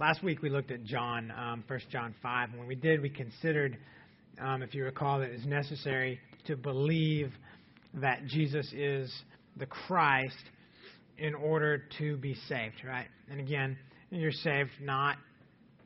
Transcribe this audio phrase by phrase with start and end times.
[0.00, 2.50] Last week we looked at John, um, 1 John 5.
[2.50, 3.76] And when we did, we considered,
[4.40, 7.32] um, if you recall, that it's necessary to believe
[7.94, 9.12] that Jesus is
[9.56, 10.36] the Christ
[11.18, 13.08] in order to be saved, right?
[13.28, 13.76] And again,
[14.10, 15.16] you're saved not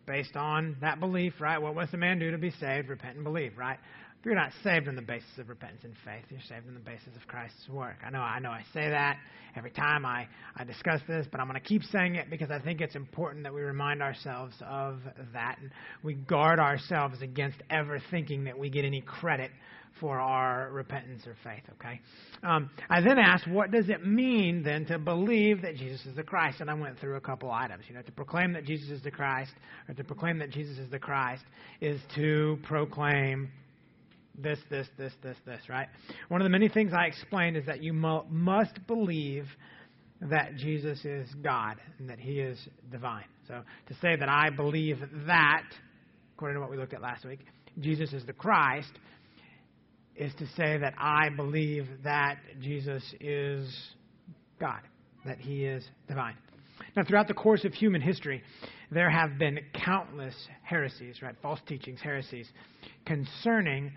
[0.05, 1.57] based on that belief, right?
[1.57, 2.91] What must a man do to be saved?
[2.91, 3.79] Repent and believe, right?
[4.25, 6.25] You're not saved on the basis of repentance and faith.
[6.31, 7.97] You're saved on the basis of Christ's work.
[8.07, 9.19] I know, I know I say that
[9.57, 12.61] every time I, I discuss this, but I'm going to keep saying it because I
[12.61, 15.01] think it's important that we remind ourselves of
[15.33, 15.59] that.
[15.61, 15.71] And
[16.05, 19.51] we guard ourselves against ever thinking that we get any credit
[20.01, 22.01] for our repentance or faith, okay?
[22.43, 26.23] Um, I then asked, what does it mean then to believe that Jesus is the
[26.23, 26.61] Christ?
[26.61, 27.85] And I went through a couple items.
[27.89, 29.53] You know, to proclaim that Jesus is the Christ,
[29.89, 31.43] or to proclaim that Jesus is the Christ,
[31.81, 33.51] is to proclaim
[34.43, 35.89] this, this, this, this, this, right?
[36.29, 39.47] One of the many things I explained is that you mo- must believe
[40.21, 42.59] that Jesus is God and that He is
[42.91, 43.25] divine.
[43.49, 45.65] So to say that I believe that,
[46.35, 47.41] according to what we looked at last week,
[47.81, 48.93] Jesus is the Christ,
[50.15, 53.75] is to say that I believe that Jesus is
[54.61, 54.81] God,
[55.25, 56.37] that He is divine.
[56.97, 58.43] Now, throughout the course of human history,
[58.91, 61.35] there have been countless heresies, right?
[61.41, 62.49] False teachings, heresies,
[63.07, 63.93] concerning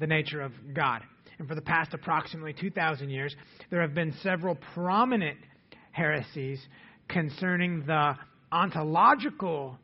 [0.00, 1.02] the nature of God.
[1.38, 3.34] And for the past approximately 2,000 years,
[3.70, 5.38] there have been several prominent
[5.92, 6.60] heresies
[7.08, 8.16] concerning the
[8.52, 9.78] ontological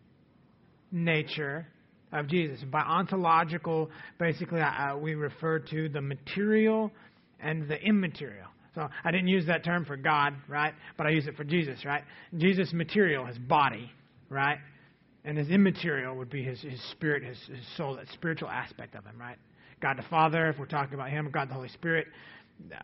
[0.90, 1.66] nature
[2.12, 2.62] of Jesus.
[2.70, 6.90] By ontological, basically, uh, we refer to the material
[7.40, 8.48] and the immaterial.
[8.74, 10.74] So I didn't use that term for God, right?
[10.96, 12.04] But I use it for Jesus, right?
[12.36, 13.90] Jesus' material, his body,
[14.28, 14.58] right?
[15.24, 19.04] And his immaterial would be his, his spirit, his, his soul, that spiritual aspect of
[19.04, 19.38] him, right?
[19.80, 22.06] God the Father, if we're talking about him, God the Holy Spirit,
[22.72, 22.78] uh,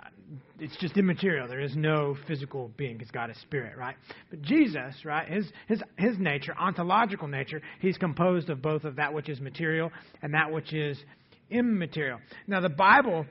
[0.58, 1.48] it's just immaterial.
[1.48, 3.96] There is no physical being because God is spirit, right?
[4.30, 9.12] But Jesus, right, his, his, his nature, ontological nature, he's composed of both of that
[9.12, 9.90] which is material
[10.20, 10.98] and that which is
[11.50, 12.20] immaterial.
[12.46, 13.26] Now, the Bible,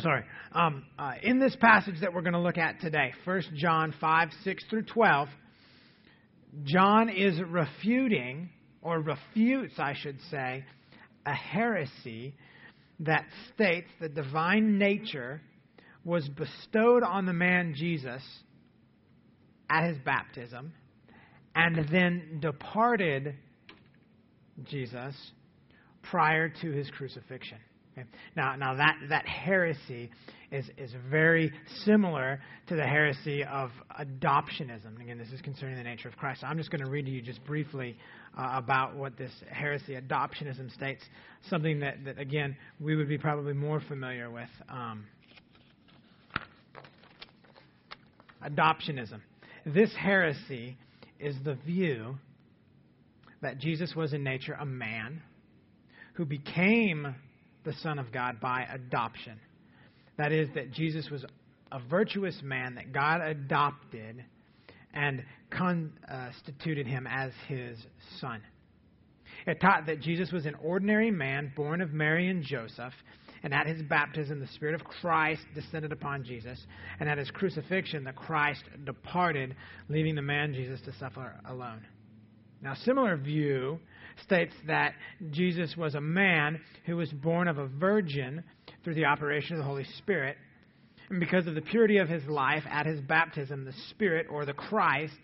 [0.00, 3.94] sorry, um, uh, in this passage that we're going to look at today, 1 John
[4.00, 5.28] 5, 6 through 12,
[6.64, 8.50] John is refuting,
[8.82, 10.64] or refutes, I should say,
[11.26, 12.34] a heresy
[13.00, 13.24] that
[13.54, 15.40] states the divine nature
[16.04, 18.22] was bestowed on the man Jesus
[19.70, 20.72] at his baptism
[21.54, 23.34] and then departed
[24.64, 25.14] Jesus
[26.02, 27.58] prior to his crucifixion.
[27.92, 28.06] Okay.
[28.36, 30.10] Now, now that, that heresy
[30.50, 31.52] is, is very
[31.84, 33.70] similar to the heresy of
[34.00, 35.00] adoptionism.
[35.00, 36.40] Again, this is concerning the nature of Christ.
[36.40, 37.96] So I'm just going to read to you just briefly
[38.36, 41.02] uh, about what this heresy, adoptionism, states.
[41.50, 44.48] Something that, that, again, we would be probably more familiar with.
[44.68, 45.04] Um,
[48.42, 49.20] adoptionism.
[49.66, 50.76] This heresy
[51.20, 52.16] is the view
[53.42, 55.22] that Jesus was in nature a man
[56.14, 57.14] who became
[57.64, 59.38] the Son of God by adoption.
[60.18, 61.24] That is, that Jesus was
[61.70, 64.24] a virtuous man that God adopted
[64.92, 67.78] and constituted him as his
[68.20, 68.42] son.
[69.46, 72.92] It taught that Jesus was an ordinary man born of Mary and Joseph,
[73.42, 76.64] and at his baptism, the Spirit of Christ descended upon Jesus,
[77.00, 79.56] and at his crucifixion, the Christ departed,
[79.88, 81.84] leaving the man Jesus to suffer alone.
[82.60, 83.80] Now, similar view
[84.24, 84.94] states that
[85.30, 88.42] Jesus was a man who was born of a virgin
[88.84, 90.36] through the operation of the Holy Spirit.
[91.08, 94.54] And because of the purity of his life at his baptism, the Spirit, or the
[94.54, 95.18] Christ,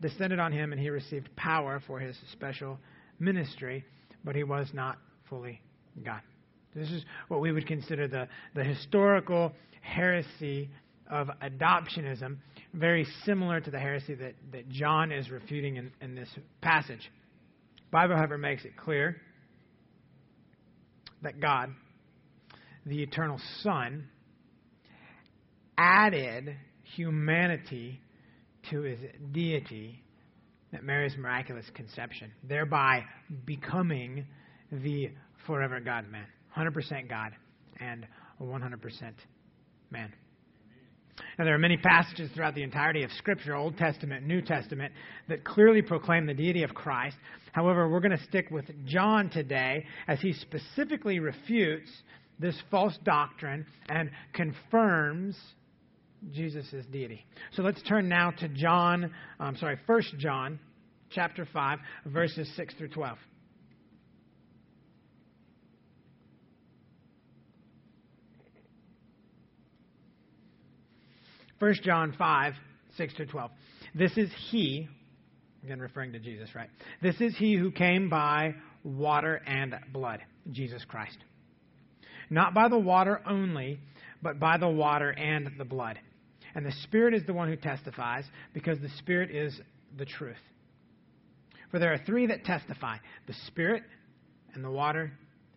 [0.00, 2.78] descended on him and he received power for his special
[3.18, 3.84] ministry,
[4.24, 5.60] but he was not fully
[6.04, 6.20] God.
[6.74, 10.68] This is what we would consider the, the historical heresy
[11.10, 12.36] of adoptionism,
[12.74, 16.28] very similar to the heresy that, that John is refuting in, in this
[16.60, 17.10] passage.
[17.90, 19.16] Bible, however, makes it clear
[21.22, 21.70] that God,
[22.86, 24.08] the eternal Son,
[25.76, 28.00] added humanity
[28.70, 28.98] to his
[29.32, 30.02] deity
[30.72, 33.02] at Mary's miraculous conception, thereby
[33.46, 34.26] becoming
[34.70, 35.10] the
[35.46, 36.26] forever God man.
[36.56, 37.32] 100% God
[37.80, 38.06] and
[38.40, 39.12] 100%
[39.90, 40.12] man.
[41.38, 44.92] Now, there are many passages throughout the entirety of Scripture, Old Testament, New Testament,
[45.28, 47.16] that clearly proclaim the deity of Christ.
[47.52, 51.90] However, we're going to stick with John today as he specifically refutes
[52.38, 55.36] this false doctrine and confirms
[56.32, 57.24] Jesus' deity.
[57.54, 60.58] So let's turn now to John, I'm sorry, 1 John
[61.10, 63.18] chapter 5, verses 6 through 12.
[71.58, 72.54] 1 John 5,
[72.96, 73.50] 6 to 12.
[73.94, 74.88] This is He,
[75.64, 76.70] Again, referring to Jesus, right?
[77.02, 80.20] This is he who came by water and blood,
[80.52, 81.18] Jesus Christ.
[82.30, 83.80] Not by the water only,
[84.22, 85.98] but by the water and the blood.
[86.54, 89.58] And the Spirit is the one who testifies, because the Spirit is
[89.96, 90.36] the truth.
[91.70, 92.96] For there are three that testify
[93.26, 93.82] the Spirit,
[94.54, 95.12] and the water,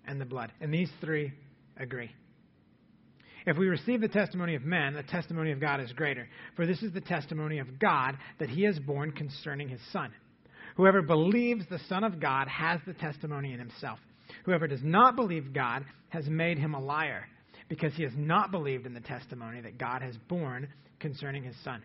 [0.06, 0.52] and the blood.
[0.60, 1.32] And these three
[1.78, 2.12] agree.
[3.46, 6.28] If we receive the testimony of men, the testimony of God is greater.
[6.56, 10.12] For this is the testimony of God that he has borne concerning his Son.
[10.76, 14.00] Whoever believes the Son of God has the testimony in himself.
[14.46, 17.28] Whoever does not believe God has made him a liar,
[17.68, 20.68] because he has not believed in the testimony that God has borne
[21.00, 21.82] concerning his Son.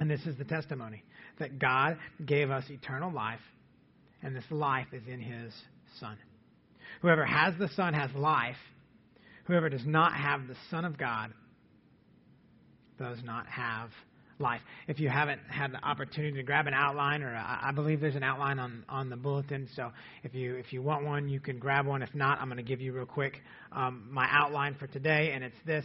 [0.00, 1.02] And this is the testimony
[1.38, 3.40] that God gave us eternal life,
[4.22, 5.52] and this life is in his
[5.98, 6.16] Son.
[7.02, 8.56] Whoever has the Son has life.
[9.48, 11.32] Whoever does not have the Son of God
[12.98, 13.88] does not have
[14.38, 14.60] life.
[14.86, 18.22] If you haven't had the opportunity to grab an outline, or I, believe there's an
[18.22, 19.90] outline on, on the bulletin, so
[20.22, 22.02] if you if you want one, you can grab one.
[22.02, 23.40] If not, I'm going to give you real quick
[23.72, 25.84] um, my outline for today, and it's this: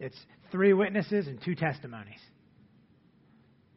[0.00, 0.18] it's
[0.50, 2.20] three witnesses and two testimonies.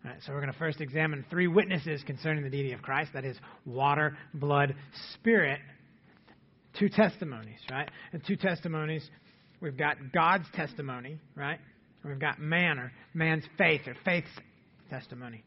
[0.03, 3.11] All right, so we're going to first examine three witnesses concerning the deity of Christ.
[3.13, 4.73] That is water, blood,
[5.13, 5.59] spirit.
[6.79, 7.89] Two testimonies, right?
[8.13, 9.07] And two testimonies.
[9.61, 11.59] We've got God's testimony, right?
[12.03, 14.29] We've got man or man's faith or faith's
[14.89, 15.43] testimony.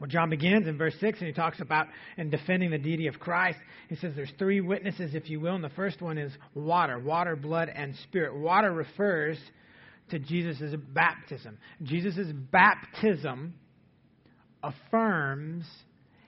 [0.00, 1.86] Well, John begins in verse 6 and he talks about
[2.16, 3.58] in defending the deity of Christ.
[3.88, 7.36] He says there's three witnesses, if you will, and the first one is water water,
[7.36, 8.36] blood, and spirit.
[8.36, 9.38] Water refers
[10.10, 11.58] to Jesus' baptism.
[11.82, 13.54] Jesus' baptism
[14.62, 15.64] affirms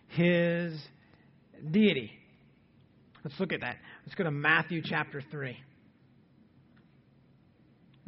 [0.09, 0.81] his
[1.71, 2.13] deity.
[3.25, 3.77] Let's look at that.
[4.07, 5.57] Let's go to Matthew chapter 3.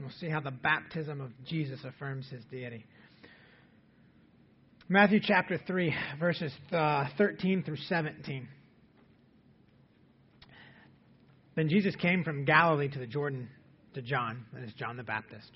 [0.00, 2.86] And we'll see how the baptism of Jesus affirms his deity.
[4.88, 8.48] Matthew chapter 3, verses uh, 13 through 17.
[11.54, 13.50] Then Jesus came from Galilee to the Jordan
[13.92, 15.50] to John, that is John the Baptist,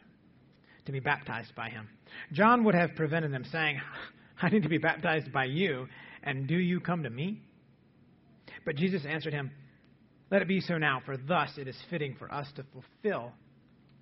[0.84, 1.88] to be baptized by him.
[2.34, 3.80] John would have prevented them, saying,
[4.42, 5.88] I need to be baptized by you,
[6.22, 7.40] and do you come to me?
[8.66, 9.52] But Jesus answered him,
[10.30, 13.32] Let it be so now, for thus it is fitting for us to fulfill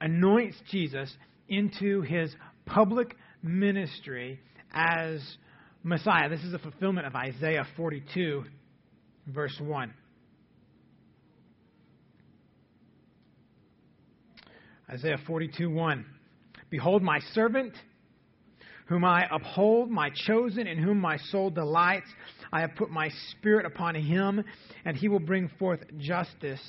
[0.00, 1.12] anoints Jesus
[1.48, 2.34] into his
[2.64, 4.40] public ministry
[4.72, 5.20] as
[5.82, 6.28] Messiah.
[6.28, 8.44] This is a fulfillment of Isaiah 42,
[9.28, 9.94] verse 1.
[14.90, 16.06] Isaiah 42, 1.
[16.70, 17.72] Behold, my servant,
[18.86, 22.08] whom I uphold, my chosen, in whom my soul delights.
[22.52, 24.44] I have put my spirit upon him,
[24.84, 26.60] and he will bring forth justice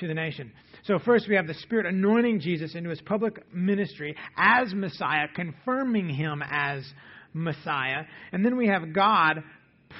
[0.00, 0.52] to the nation.
[0.84, 6.08] So, first we have the Spirit anointing Jesus into his public ministry as Messiah, confirming
[6.08, 6.84] him as
[7.32, 8.04] Messiah.
[8.32, 9.42] And then we have God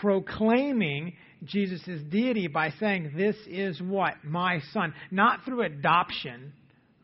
[0.01, 1.15] proclaiming
[1.45, 4.15] Jesus' deity by saying, This is what?
[4.25, 4.95] My son.
[5.11, 6.53] Not through adoption,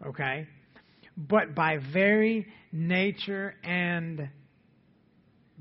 [0.06, 0.46] okay,
[1.16, 4.28] but by very nature and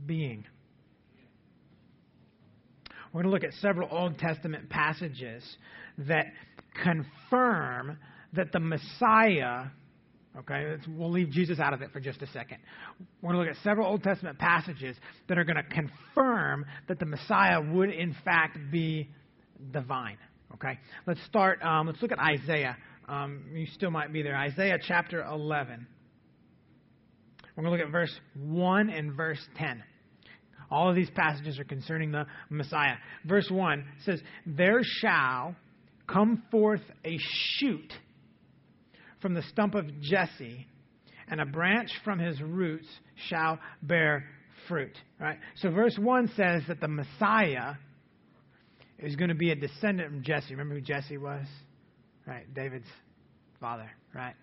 [0.06, 0.46] being.
[3.16, 5.42] We're going to look at several Old Testament passages
[5.98, 6.28] that
[6.84, 7.98] confirm
[8.34, 9.66] that the Messiah,
[10.38, 12.58] okay, we'll leave Jesus out of it for just a second.
[13.22, 14.98] We're going to look at several Old Testament passages
[15.30, 19.10] that are going to confirm that the Messiah would, in fact, be
[19.72, 20.18] divine.
[20.54, 21.62] Okay, let's start.
[21.64, 22.78] Um, let's look at Isaiah.
[23.08, 24.36] Um, you still might be there.
[24.36, 25.86] Isaiah chapter 11.
[27.56, 29.84] We're going to look at verse 1 and verse 10.
[30.72, 32.96] All of these passages are concerning the Messiah.
[33.26, 35.56] Verse 1 says, There shall
[36.08, 37.18] come forth a
[37.58, 37.92] shoot
[39.22, 40.68] from the stump of Jesse,
[41.28, 42.88] and a branch from his roots
[43.28, 44.26] shall bear
[44.68, 44.96] fruit.
[45.20, 45.40] Right?
[45.56, 47.76] So verse 1 says that the Messiah
[49.00, 50.52] is going to be a descendant from Jesse.
[50.52, 51.46] Remember who Jesse was?
[52.28, 52.52] Right?
[52.54, 52.88] David's
[53.60, 54.36] father, right?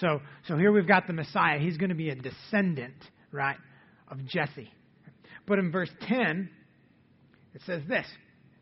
[0.00, 1.58] So so here we've got the Messiah.
[1.58, 2.94] He's going to be a descendant,
[3.32, 3.56] right,
[4.08, 4.70] of Jesse.
[5.46, 6.50] But in verse 10,
[7.54, 8.06] it says this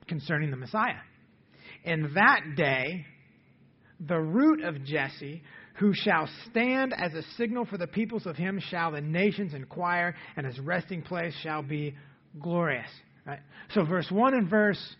[0.07, 1.01] concerning the Messiah.
[1.85, 3.07] In that day,
[4.01, 5.43] the root of Jesse,
[5.79, 10.15] who shall stand as a signal for the peoples of him shall the nations inquire,
[10.37, 11.95] and his resting place shall be
[12.41, 12.89] glorious.
[13.27, 13.41] Right?
[13.75, 14.97] So verse 1 and verse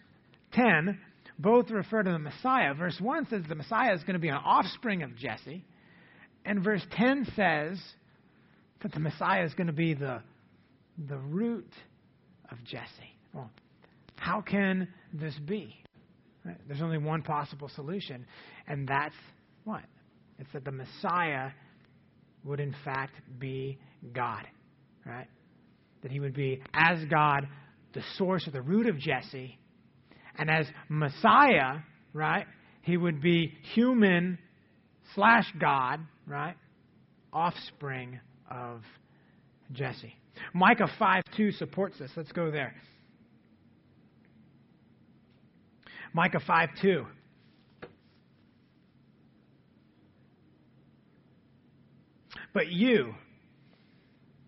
[0.53, 0.99] 10
[1.39, 2.75] both refer to the Messiah.
[2.75, 5.65] Verse 1 says the Messiah is going to be an offspring of Jesse.
[6.45, 7.79] And verse 10 says
[8.83, 10.23] that the Messiah is going to be the,
[11.09, 11.71] the root
[12.51, 12.87] of Jesse.
[13.35, 13.51] Well,
[14.17, 15.75] how can this be?
[16.67, 18.27] There's only one possible solution,
[18.67, 19.15] and that's
[19.65, 19.83] what?
[20.39, 21.51] It's that the Messiah
[22.45, 23.79] would in fact be
[24.13, 24.47] God,
[25.05, 25.27] right?
[26.03, 27.49] That he would be, as God,
[27.95, 29.59] the source or the root of Jesse,
[30.39, 31.79] and as Messiah,
[32.13, 32.47] right,
[32.83, 34.39] he would be human
[35.15, 36.57] slash God, right,
[37.33, 38.83] offspring of
[39.73, 40.15] Jesse.
[40.53, 42.11] Micah 5 2 supports this.
[42.17, 42.75] Let's go there.
[46.17, 47.07] Micah 5 2.
[52.55, 53.13] But you,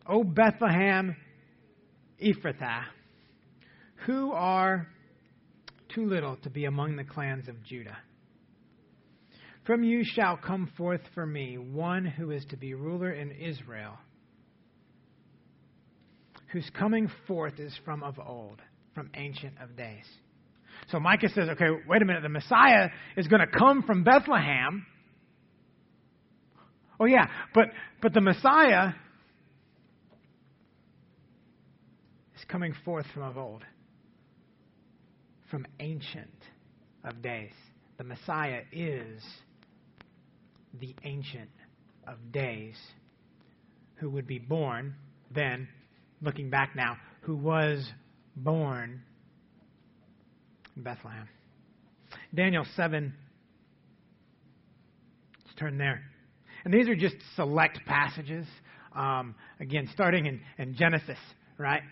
[0.07, 1.15] O Bethlehem
[2.25, 2.85] Ephrathah,
[4.07, 4.87] who are
[5.95, 7.99] too little to be among the clans of Judah.
[9.67, 13.99] From you shall come forth for me one who is to be ruler in Israel,
[16.51, 18.63] whose coming forth is from of old,
[18.95, 20.07] from ancient of days.
[20.91, 24.87] So Micah says, okay, wait a minute, the Messiah is going to come from Bethlehem.
[27.01, 27.67] Oh yeah, but
[28.03, 28.89] but the Messiah
[32.37, 33.63] is coming forth from of old,
[35.51, 36.43] from ancient
[37.05, 37.53] of days.
[37.99, 39.23] The Messiah is
[40.81, 41.51] the ancient
[42.07, 42.77] of days
[43.97, 44.95] who would be born
[45.31, 45.69] then,
[46.23, 47.87] looking back now, who was
[48.35, 49.03] born
[50.83, 51.29] Bethlehem.
[52.35, 53.13] Daniel 7.
[55.45, 56.03] Let's turn there.
[56.65, 58.47] And these are just select passages.
[58.95, 61.19] Um, again, starting in, in Genesis,
[61.57, 61.83] right?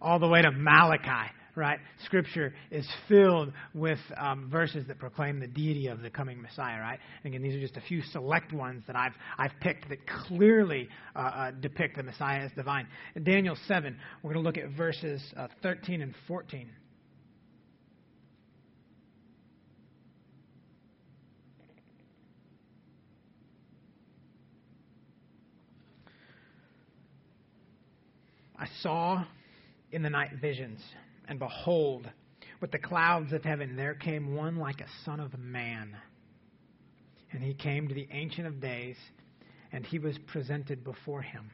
[0.00, 1.78] All the way to Malachi, right?
[2.04, 6.98] Scripture is filled with um, verses that proclaim the deity of the coming Messiah, right?
[7.24, 10.88] And again, these are just a few select ones that I've, I've picked that clearly
[11.14, 12.86] uh, uh, depict the Messiah as divine.
[13.14, 16.70] In Daniel 7, we're going to look at verses uh, 13 and 14.
[28.60, 29.24] I saw
[29.90, 30.80] in the night visions,
[31.26, 32.06] and behold,
[32.60, 35.96] with the clouds of heaven there came one like a son of man.
[37.32, 38.96] And he came to the Ancient of Days,
[39.72, 41.50] and he was presented before him.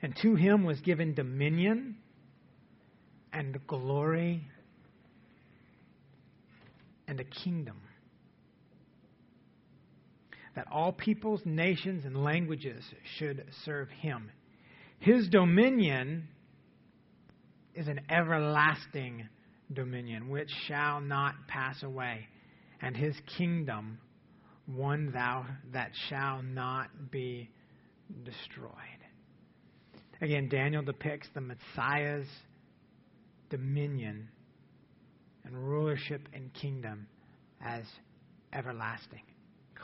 [0.00, 1.96] And to him was given dominion
[3.32, 4.46] and glory
[7.08, 7.80] and a kingdom
[10.54, 12.84] that all peoples, nations, and languages
[13.18, 14.30] should serve him.
[15.00, 16.28] His dominion
[17.74, 19.28] is an everlasting
[19.72, 22.26] dominion which shall not pass away,
[22.80, 23.98] and his kingdom
[24.66, 27.48] one thou that shall not be
[28.24, 28.72] destroyed.
[30.20, 32.26] Again, Daniel depicts the Messiah's
[33.50, 34.28] dominion
[35.44, 37.06] and rulership and kingdom
[37.64, 37.84] as
[38.52, 39.22] everlasting,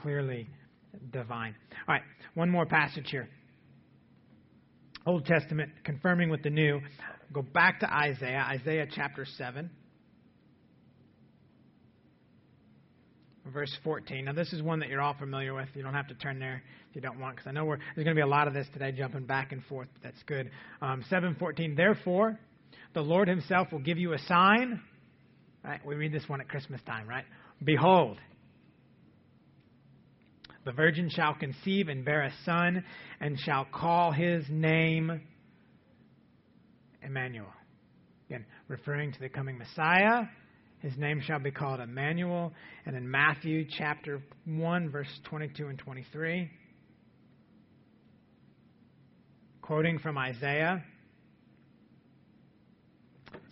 [0.03, 0.49] clearly
[1.13, 1.55] divine.
[1.89, 2.03] All right,
[2.35, 3.29] one more passage here.
[5.07, 6.81] Old Testament confirming with the New.
[7.33, 9.71] Go back to Isaiah, Isaiah chapter 7.
[13.53, 14.25] Verse 14.
[14.25, 15.69] Now, this is one that you're all familiar with.
[15.75, 18.07] You don't have to turn there if you don't want, because I know there's going
[18.07, 19.89] to be a lot of this today, jumping back and forth.
[19.93, 20.51] But that's good.
[20.81, 21.77] Um, 7:14.
[21.77, 22.39] Therefore,
[22.95, 24.81] the Lord Himself will give you a sign.
[25.63, 25.85] Right?
[25.85, 27.25] We read this one at Christmas time, right?
[27.63, 28.19] Behold,
[30.65, 32.85] the virgin shall conceive and bear a son,
[33.21, 35.21] and shall call his name
[37.03, 37.53] Emmanuel.
[38.29, 40.25] Again, referring to the coming Messiah.
[40.81, 42.53] His name shall be called Emmanuel.
[42.87, 46.51] And in Matthew chapter 1, verse 22 and 23,
[49.61, 50.83] quoting from Isaiah,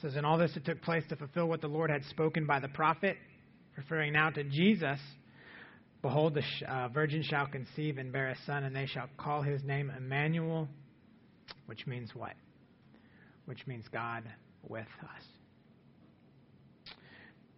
[0.01, 2.59] says, In all this it took place to fulfill what the Lord had spoken by
[2.61, 3.17] the prophet,
[3.77, 4.99] referring now to Jesus
[6.03, 9.63] Behold, the uh, virgin shall conceive and bear a son, and they shall call his
[9.63, 10.69] name Emmanuel,
[11.67, 12.35] which means what?
[13.47, 14.25] Which means God
[14.69, 15.25] with us.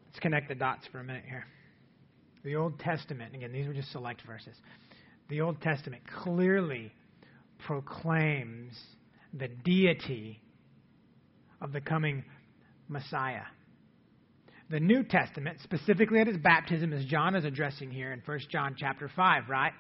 [0.06, 1.44] Let's connect the dots for a minute here.
[2.44, 4.54] The Old Testament, again, these were just select verses.
[5.30, 6.92] The Old Testament clearly
[7.66, 8.74] proclaims
[9.32, 10.38] the deity
[11.62, 12.24] of the coming
[12.88, 13.44] Messiah.
[14.70, 18.74] The New Testament, specifically at his baptism, as John is addressing here in 1 John
[18.78, 19.72] chapter 5, right?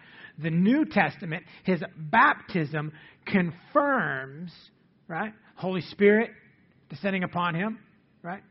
[0.42, 2.92] The New Testament, his baptism
[3.26, 4.52] confirms,
[5.08, 5.32] right?
[5.56, 6.30] Holy Spirit
[6.90, 7.78] descending upon him,
[8.22, 8.42] right?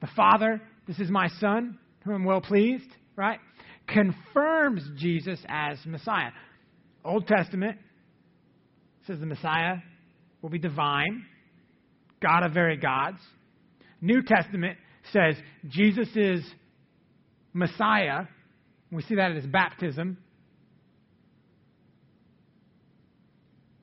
[0.00, 3.38] The Father, this is my Son, whom I'm well pleased, right?
[3.88, 6.30] Confirms Jesus as Messiah.
[7.04, 7.78] Old Testament
[9.06, 9.76] says the Messiah
[10.42, 11.24] will be divine,
[12.20, 13.18] God of very gods.
[14.00, 14.78] New Testament
[15.12, 15.36] says
[15.68, 16.44] Jesus is
[17.52, 18.24] Messiah.
[18.90, 20.18] We see that at his baptism.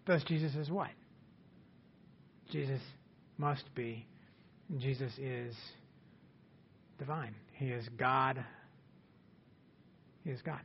[0.05, 0.89] Thus, Jesus is what?
[2.49, 2.79] Jesus
[3.37, 4.05] must be.
[4.77, 5.53] Jesus is
[6.97, 7.35] divine.
[7.53, 8.43] He is God.
[10.23, 10.61] He is God.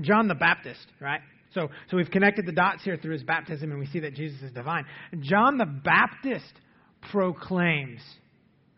[0.00, 1.20] John the Baptist, right?
[1.54, 4.42] So, so we've connected the dots here through his baptism, and we see that Jesus
[4.42, 4.84] is divine.
[5.20, 6.52] John the Baptist
[7.12, 8.00] proclaims,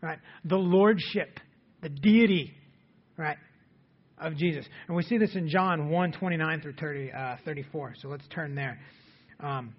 [0.01, 1.39] right, the lordship,
[1.81, 2.53] the deity,
[3.17, 3.37] right,
[4.17, 4.65] of Jesus.
[4.87, 7.95] And we see this in John 1 29 through 30, uh, 34.
[8.01, 8.79] So let's turn there.
[9.39, 9.75] Um,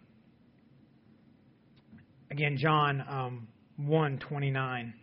[2.30, 4.94] again, John um, 1 29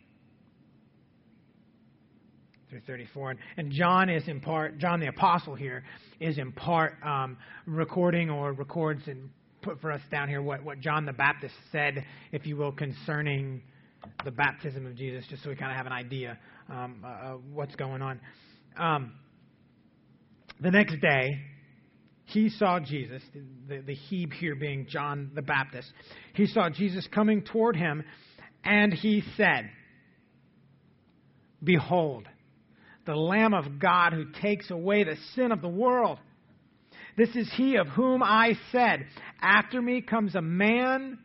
[2.69, 3.35] through 34.
[3.57, 5.83] And John is in part, John the Apostle here
[6.19, 9.29] is in part um, recording or records and
[9.61, 13.61] put for us down here what, what John the Baptist said, if you will, concerning
[14.23, 16.37] the baptism of Jesus, just so we kind of have an idea
[16.69, 18.19] um, uh, what's going on.
[18.77, 19.13] Um,
[20.59, 21.41] the next day,
[22.25, 23.21] he saw Jesus,
[23.67, 25.91] the, the he here being John the Baptist.
[26.33, 28.03] He saw Jesus coming toward him,
[28.63, 29.69] and he said,
[31.63, 32.27] Behold,
[33.05, 36.17] the Lamb of God who takes away the sin of the world.
[37.17, 39.05] This is he of whom I said,
[39.41, 41.19] After me comes a man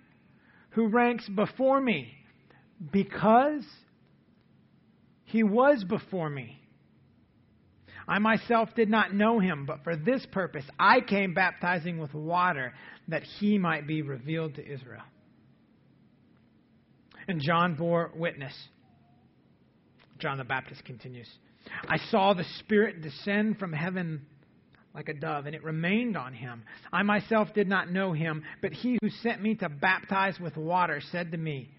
[0.71, 2.13] who ranks before me,
[2.93, 3.65] because
[5.25, 6.61] he was before me.
[8.09, 12.73] I myself did not know him, but for this purpose I came baptizing with water,
[13.09, 15.03] that he might be revealed to Israel.
[17.29, 18.55] And John bore witness.
[20.19, 21.29] John the Baptist continues.
[21.87, 24.27] I saw the Spirit descend from heaven
[24.95, 26.65] like a dove, and it remained on him.
[26.93, 31.01] I myself did not know him, but he who sent me to baptize with water
[31.13, 31.71] said to me,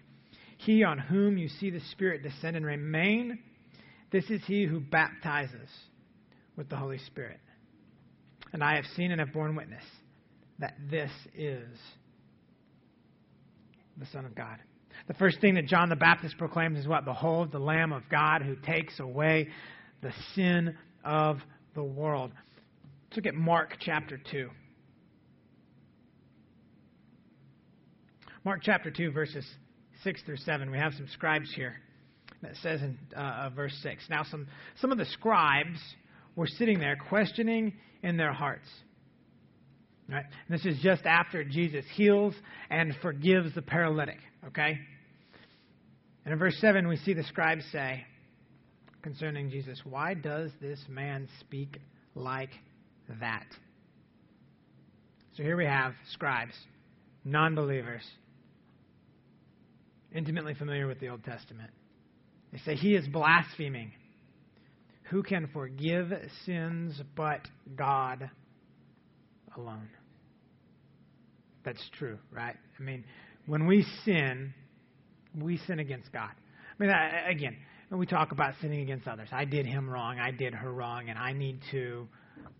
[0.64, 3.38] He on whom you see the Spirit descend and remain,
[4.12, 5.68] this is he who baptizes
[6.56, 7.40] with the Holy Spirit.
[8.52, 9.82] And I have seen and have borne witness
[10.58, 11.66] that this is
[13.96, 14.58] the Son of God.
[15.08, 17.04] The first thing that John the Baptist proclaims is what?
[17.04, 19.48] Behold, the Lamb of God who takes away
[20.00, 21.38] the sin of
[21.74, 22.30] the world.
[23.08, 24.48] Let's look at Mark chapter 2.
[28.44, 29.44] Mark chapter 2, verses
[30.04, 30.70] 6 through 7.
[30.70, 31.74] We have some scribes here
[32.42, 34.04] that says in uh, verse 6.
[34.10, 34.46] Now, some,
[34.80, 35.78] some of the scribes
[36.36, 38.68] were sitting there questioning in their hearts.
[40.08, 40.24] Right?
[40.50, 42.34] This is just after Jesus heals
[42.70, 44.18] and forgives the paralytic.
[44.48, 44.78] Okay?
[46.24, 48.04] And in verse 7, we see the scribes say
[49.02, 51.78] concerning Jesus, Why does this man speak
[52.14, 52.50] like
[53.20, 53.46] that?
[55.36, 56.52] So here we have scribes,
[57.24, 58.02] non believers,
[60.14, 61.70] intimately familiar with the Old Testament.
[62.52, 63.92] They say, He is blaspheming.
[65.10, 66.12] Who can forgive
[66.46, 67.40] sins but
[67.76, 68.30] God
[69.56, 69.88] alone?
[71.64, 72.56] That's true, right?
[72.78, 73.04] I mean,
[73.46, 74.54] when we sin,
[75.38, 76.30] we sin against God.
[76.30, 77.56] I mean, I, again,
[77.88, 81.08] when we talk about sinning against others, I did him wrong, I did her wrong,
[81.08, 82.08] and I need to,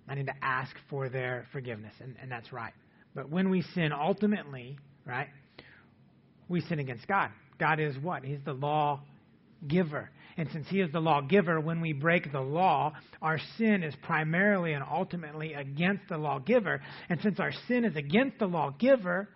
[0.09, 2.75] I need to ask for their forgiveness, and, and that's right.
[3.15, 5.29] But when we sin, ultimately, right,
[6.53, 7.31] we sin against God.
[7.59, 8.25] God is what?
[8.25, 9.01] He's the law
[9.67, 10.11] giver.
[10.37, 13.95] And since He is the law giver, when we break the law, our sin is
[14.03, 16.81] primarily and ultimately against the law giver.
[17.09, 19.29] And since our sin is against the law giver,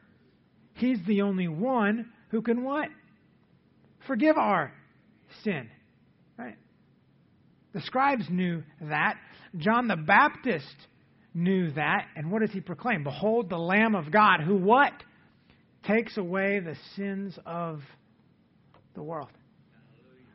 [0.75, 2.89] He's the only one who can what?
[4.07, 4.73] forgive our
[5.45, 5.69] sin.
[6.39, 6.57] Right?
[7.75, 9.17] The scribes knew that.
[9.57, 10.75] John the Baptist
[11.35, 12.07] knew that.
[12.17, 13.05] And what does he proclaim?
[13.05, 14.93] Behold the Lamb of God who what?
[15.87, 17.81] Takes away the sins of
[18.95, 19.31] the world.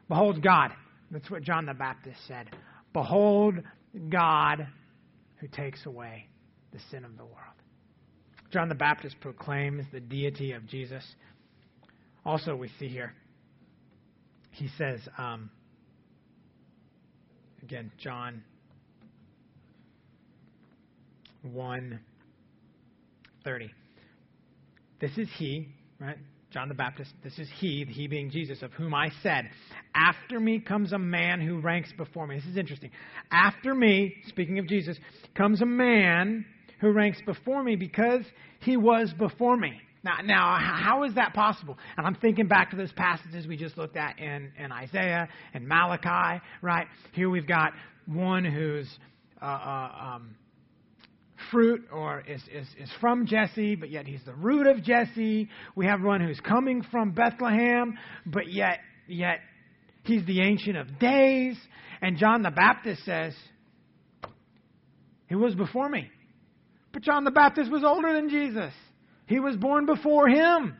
[0.07, 0.71] Behold God.
[1.09, 2.49] That's what John the Baptist said.
[2.93, 3.55] Behold
[4.09, 4.67] God
[5.37, 6.27] who takes away
[6.71, 7.35] the sin of the world.
[8.51, 11.03] John the Baptist proclaims the deity of Jesus.
[12.25, 13.13] Also, we see here
[14.51, 15.49] he says, um,
[17.63, 18.43] again, John
[21.41, 21.99] 1
[23.43, 23.71] 30.
[25.01, 25.67] This is he,
[25.99, 26.17] right?
[26.51, 29.49] John the Baptist, this is he, he being Jesus, of whom I said,
[29.95, 32.35] After me comes a man who ranks before me.
[32.35, 32.91] This is interesting.
[33.31, 34.97] After me, speaking of Jesus,
[35.33, 36.45] comes a man
[36.81, 38.23] who ranks before me because
[38.61, 39.79] he was before me.
[40.03, 41.77] Now, now, how is that possible?
[41.95, 45.67] And I'm thinking back to those passages we just looked at in, in Isaiah and
[45.67, 46.87] Malachi, right?
[47.13, 47.71] Here we've got
[48.07, 48.87] one who's
[49.41, 50.35] uh, uh, um,
[51.51, 55.49] fruit or is, is, is from Jesse, but yet he's the root of Jesse.
[55.75, 59.39] We have one who's coming from Bethlehem, but yet, yet
[60.03, 61.57] he's the Ancient of Days.
[62.01, 63.33] And John the Baptist says,
[65.27, 66.09] He was before me.
[66.93, 68.73] But John the Baptist was older than Jesus.
[69.27, 70.75] He was born before him.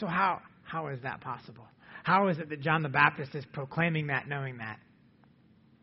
[0.00, 1.66] So, how, how is that possible?
[2.02, 4.78] How is it that John the Baptist is proclaiming that, knowing that?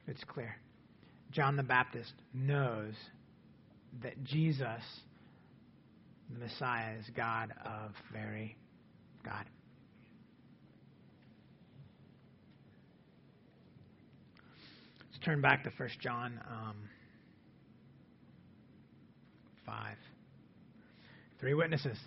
[0.08, 0.56] It's clear.
[1.32, 2.94] John the Baptist knows
[4.04, 4.84] that Jesus,
[6.32, 8.56] the Messiah, is God of very
[9.24, 9.46] God.
[15.12, 16.76] Let's turn back to 1 John um,
[19.66, 19.96] 5.
[21.40, 21.98] Three witnesses.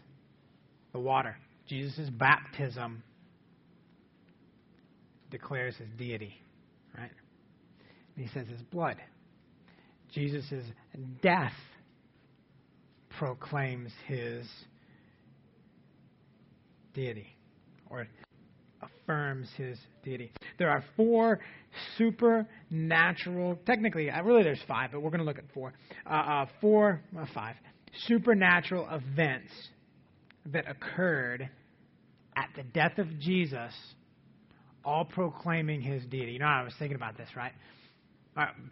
[0.93, 1.37] The water.
[1.69, 3.03] Jesus' baptism
[5.31, 6.35] declares his deity,
[6.97, 7.11] right?
[8.17, 8.97] And he says his blood.
[10.15, 10.45] Jesus'
[11.23, 11.53] death
[13.23, 14.45] proclaims his
[16.93, 17.29] deity
[17.89, 18.09] or
[18.83, 20.33] affirms his deity.
[20.59, 21.39] There are four
[21.97, 25.73] supernatural, technically, uh, really there's five, but we're going to look at four.
[26.05, 27.55] Uh, uh, four, uh, five
[28.09, 29.53] supernatural events
[30.47, 31.49] that occurred
[32.37, 33.73] at the death of Jesus,
[34.85, 36.33] all proclaiming his deity.
[36.33, 37.53] You know, I was thinking about this, right?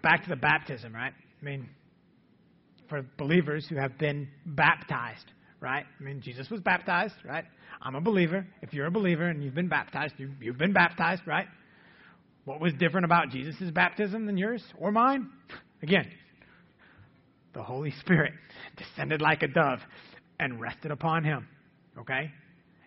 [0.03, 1.13] back to the baptism, right?
[1.41, 1.69] I mean,
[2.91, 5.25] for believers who have been baptized,
[5.61, 5.87] right?
[5.99, 7.45] I mean, Jesus was baptized, right?
[7.81, 8.47] I'm a believer.
[8.61, 11.47] If you're a believer and you've been baptized, you, you've been baptized, right?
[12.45, 15.31] What was different about Jesus' baptism than yours or mine?
[15.83, 16.11] Again,
[17.55, 18.33] the Holy Spirit
[18.77, 19.79] descended like a dove
[20.39, 21.49] and rested upon him.
[21.99, 22.31] Okay?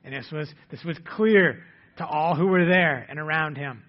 [0.03, 1.63] And this was this was clear
[1.97, 3.83] to all who were there and around him.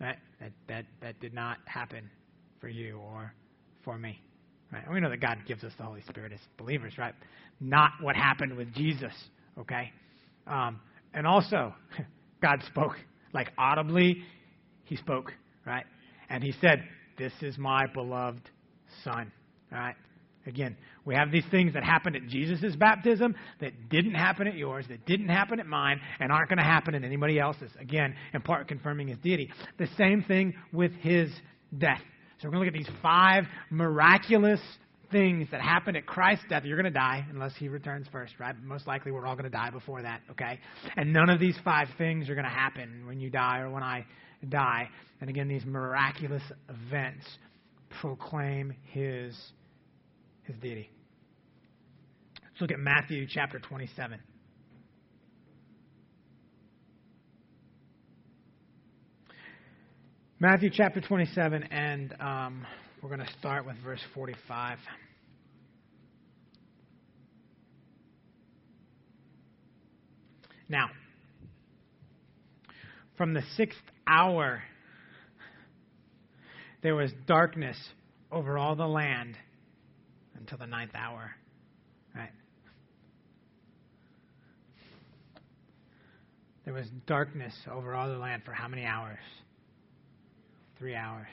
[0.00, 2.08] That that that, that did not happen
[2.60, 3.32] for you or
[3.84, 4.20] for me.
[4.72, 4.82] Right?
[4.90, 7.14] We know that God gives us the Holy Spirit as believers, right?
[7.60, 9.12] Not what happened with Jesus,
[9.58, 9.92] okay?
[10.46, 10.80] Um,
[11.14, 11.74] and also,
[12.42, 12.96] God spoke,
[13.32, 14.22] like audibly,
[14.84, 15.32] He spoke,
[15.66, 15.84] right?
[16.28, 16.84] And He said,
[17.16, 18.50] This is my beloved
[19.04, 19.32] Son,
[19.72, 19.94] right?
[20.46, 24.86] Again, we have these things that happened at Jesus' baptism that didn't happen at yours,
[24.88, 27.70] that didn't happen at mine, and aren't going to happen at anybody else's.
[27.78, 29.50] Again, in part confirming his deity.
[29.78, 31.30] The same thing with his
[31.76, 32.00] death.
[32.40, 34.60] So we're going to look at these five miraculous
[35.10, 36.64] things that happen at Christ's death.
[36.64, 38.54] You're going to die unless he returns first, right?
[38.62, 40.60] Most likely we're all going to die before that, okay?
[40.96, 43.82] And none of these five things are going to happen when you die or when
[43.82, 44.06] I
[44.48, 44.88] die.
[45.20, 47.26] And again, these miraculous events
[48.00, 49.36] proclaim his,
[50.44, 50.90] his deity.
[52.42, 54.20] Let's look at Matthew chapter 27.
[60.40, 62.64] Matthew chapter 27, and um,
[63.02, 64.78] we're going to start with verse 45.
[70.68, 70.90] Now,
[73.16, 74.62] from the sixth hour,
[76.84, 77.76] there was darkness
[78.30, 79.36] over all the land
[80.38, 81.32] until the ninth hour.
[82.14, 82.30] Right?
[86.64, 89.18] There was darkness over all the land for how many hours?
[90.78, 91.26] Three hours.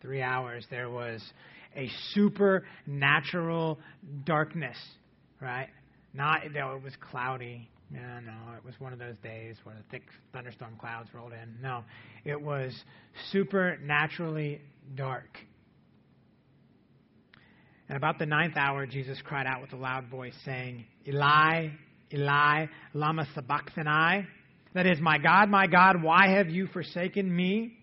[0.00, 0.64] Three hours.
[0.70, 1.20] There was
[1.74, 3.78] a supernatural
[4.24, 4.76] darkness,
[5.40, 5.68] right?
[6.14, 7.68] Not though it was cloudy.
[7.90, 11.56] No, no, it was one of those days where the thick thunderstorm clouds rolled in.
[11.62, 11.84] No,
[12.24, 12.72] it was
[13.32, 14.60] supernaturally
[14.94, 15.38] dark.
[17.88, 21.68] And about the ninth hour, Jesus cried out with a loud voice, saying, Eli,
[22.12, 24.26] Eli, lama sabachthani?
[24.74, 27.77] That is, my God, my God, why have you forsaken me?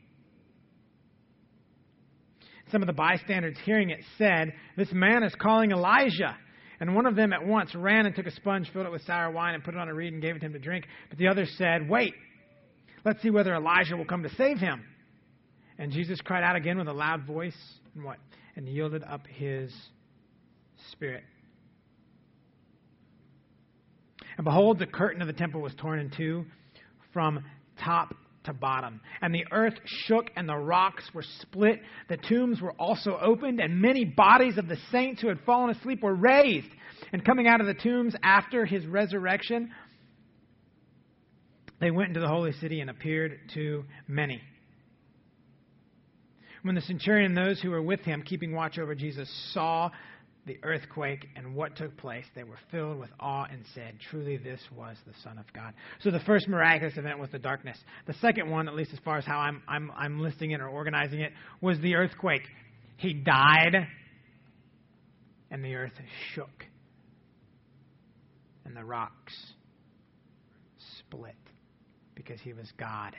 [2.72, 6.36] Some of the bystanders hearing it said, This man is calling Elijah.
[6.80, 9.32] And one of them at once ran and took a sponge, filled it with sour
[9.32, 10.86] wine, and put it on a reed and gave it to him to drink.
[11.10, 12.14] But the other said, Wait,
[13.06, 14.84] let's see whether Elijah will come to save him.
[15.78, 17.58] And Jesus cried out again with a loud voice,
[17.94, 18.18] and what?
[18.56, 19.74] And yielded up his
[20.92, 21.24] spirit.
[24.38, 26.46] And behold, the curtain of the temple was torn in two
[27.14, 27.44] from
[27.84, 28.14] top
[28.46, 29.02] to bottom.
[29.22, 31.82] And the earth shook, and the rocks were split.
[32.10, 36.02] The tombs were also opened, and many bodies of the saints who had fallen asleep
[36.02, 36.70] were raised.
[37.12, 39.72] And coming out of the tombs after his resurrection,
[41.80, 44.42] they went into the holy city and appeared to many.
[46.64, 49.92] When the centurion and those who were with him, keeping watch over Jesus, saw
[50.46, 54.60] the earthquake and what took place, they were filled with awe and said, Truly, this
[54.76, 55.74] was the Son of God.
[56.02, 57.78] So the first miraculous event was the darkness.
[58.06, 60.68] The second one, at least as far as how I'm, I'm, I'm listing it or
[60.68, 61.32] organizing it,
[61.62, 62.44] was the earthquake.
[62.98, 63.88] He died,
[65.50, 65.94] and the earth
[66.34, 66.66] shook,
[68.66, 69.34] and the rocks
[71.00, 71.36] split
[72.14, 73.16] because he was God.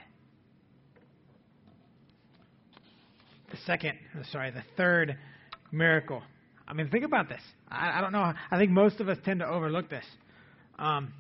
[3.51, 3.99] The second,
[4.31, 5.17] sorry, the third
[5.73, 6.23] miracle.
[6.69, 7.41] I mean, think about this.
[7.69, 8.33] I, I don't know.
[8.51, 10.05] I think most of us tend to overlook this.
[10.79, 11.13] Um,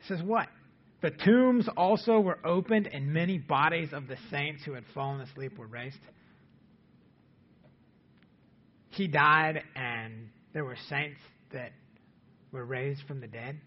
[0.00, 0.48] it says what?
[1.02, 5.58] The tombs also were opened, and many bodies of the saints who had fallen asleep
[5.58, 5.98] were raised.
[8.90, 11.20] He died, and there were saints
[11.52, 11.72] that
[12.50, 13.60] were raised from the dead.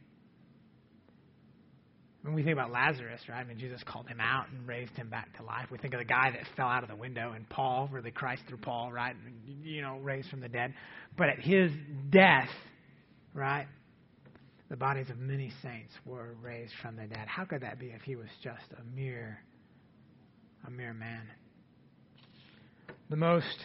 [2.21, 3.39] When we think about Lazarus, right?
[3.39, 5.67] I mean, Jesus called him out and raised him back to life.
[5.71, 8.41] We think of the guy that fell out of the window, and Paul, really Christ
[8.47, 9.15] through Paul, right?
[9.63, 10.73] You know, raised from the dead.
[11.17, 11.71] But at his
[12.10, 12.49] death,
[13.34, 13.67] right?
[14.69, 17.27] The bodies of many saints were raised from the dead.
[17.27, 19.39] How could that be if he was just a mere,
[20.67, 21.23] a mere man?
[23.10, 23.58] The most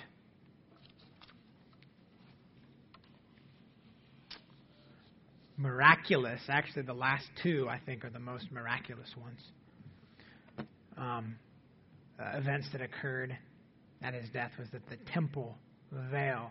[5.56, 6.40] miraculous.
[6.48, 9.40] Actually, the last two, I think, are the most miraculous ones.
[10.96, 11.36] Um,
[12.18, 13.36] uh, events that occurred
[14.02, 15.56] at his death was that the temple
[16.10, 16.50] veil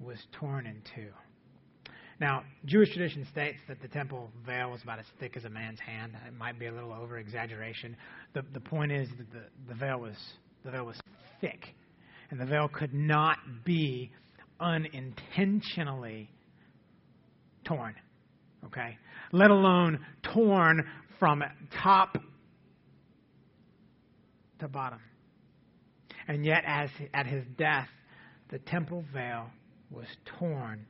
[0.00, 1.10] was torn in two.
[2.20, 5.78] Now, Jewish tradition states that the temple veil was about as thick as a man's
[5.78, 6.16] hand.
[6.26, 7.96] It might be a little over exaggeration.
[8.34, 10.16] The, the point is that the, the, veil was,
[10.64, 10.98] the veil was
[11.40, 11.74] thick,
[12.30, 14.10] and the veil could not be
[14.58, 16.28] unintentionally
[17.64, 17.94] torn
[18.66, 18.98] okay?
[19.32, 20.86] Let alone torn
[21.18, 21.42] from
[21.82, 22.18] top
[24.60, 25.00] to bottom.
[26.26, 27.88] And yet, as at his death,
[28.50, 29.46] the temple veil
[29.90, 30.06] was
[30.38, 30.86] torn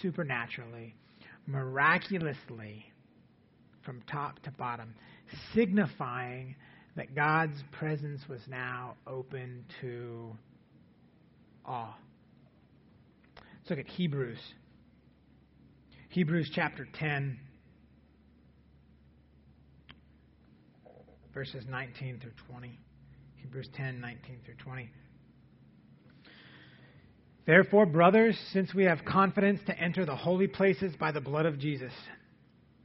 [0.00, 0.94] supernaturally,
[1.46, 2.92] miraculously,
[3.84, 4.94] from top to bottom,
[5.54, 6.56] signifying
[6.96, 10.32] that God's presence was now open to
[11.64, 11.94] all.
[13.36, 14.38] Let's look at Hebrews
[16.16, 17.38] Hebrews chapter 10,
[21.34, 22.78] verses 19 through 20.
[23.36, 24.90] Hebrews 10, 19 through 20.
[27.44, 31.58] Therefore, brothers, since we have confidence to enter the holy places by the blood of
[31.58, 31.92] Jesus,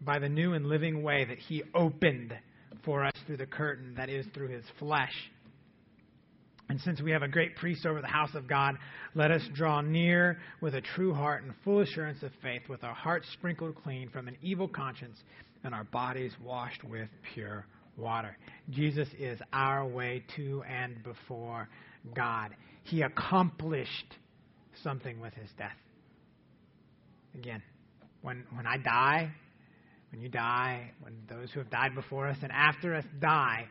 [0.01, 2.37] by the new and living way that he opened
[2.83, 5.13] for us through the curtain, that is, through his flesh
[6.71, 8.77] and since we have a great priest over the house of God,
[9.13, 12.93] let us draw near with a true heart and full assurance of faith, with our
[12.93, 15.17] hearts sprinkled clean from an evil conscience
[15.65, 17.65] and our bodies washed with pure
[17.97, 18.37] water.
[18.69, 21.67] Jesus is our way to and before
[22.15, 22.55] God.
[22.83, 24.15] He accomplished
[24.81, 25.75] something with his death.
[27.35, 27.61] Again,
[28.21, 29.29] when, when I die,
[30.13, 33.67] when you die, when those who have died before us and after us die,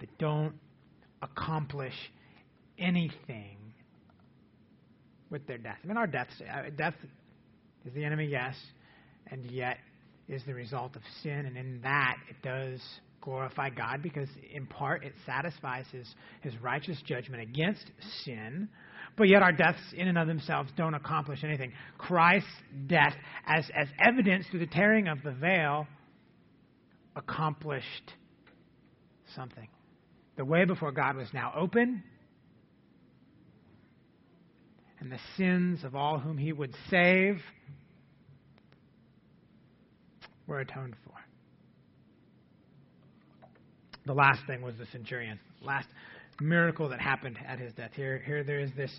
[0.00, 0.54] they don't
[1.20, 1.92] accomplish
[2.82, 3.56] anything
[5.30, 5.78] with their death.
[5.82, 6.94] I mean, our death, uh, death
[7.84, 8.54] is the enemy, yes,
[9.30, 9.78] and yet
[10.28, 12.80] is the result of sin, and in that it does
[13.20, 16.06] glorify God because, in part, it satisfies His,
[16.42, 17.84] his righteous judgment against
[18.24, 18.68] sin.
[19.16, 21.72] But yet, our deaths, in and of themselves, don't accomplish anything.
[21.98, 22.48] Christ's
[22.86, 23.14] death,
[23.46, 25.86] as, as evidenced through the tearing of the veil,
[27.16, 28.12] accomplished
[29.34, 29.68] something.
[30.36, 32.02] The way before God was now open,
[35.02, 37.40] and the sins of all whom he would save
[40.46, 41.14] were atoned for.
[44.06, 45.40] The last thing was the centurion.
[45.60, 45.88] Last
[46.40, 47.90] miracle that happened at his death.
[47.96, 48.92] Here, here there is this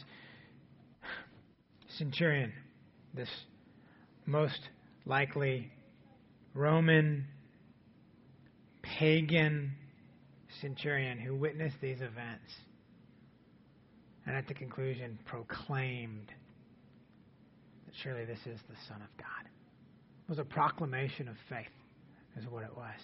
[1.97, 2.51] centurion,
[3.13, 3.29] this
[4.25, 4.59] most
[5.05, 5.71] likely
[6.53, 7.25] Roman
[8.81, 9.71] pagan
[10.59, 12.51] centurion who witnessed these events
[14.25, 16.31] and at the conclusion proclaimed
[17.85, 19.45] that surely this is the Son of God.
[19.45, 21.65] It was a proclamation of faith,
[22.37, 22.99] is what it was.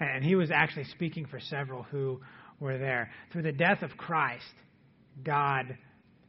[0.00, 2.20] And he was actually speaking for several who
[2.58, 3.10] were there.
[3.32, 4.44] Through the death of Christ,
[5.22, 5.78] God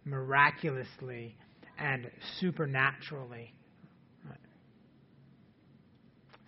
[0.05, 1.36] miraculously
[1.79, 3.53] and supernaturally
[4.29, 4.36] uh,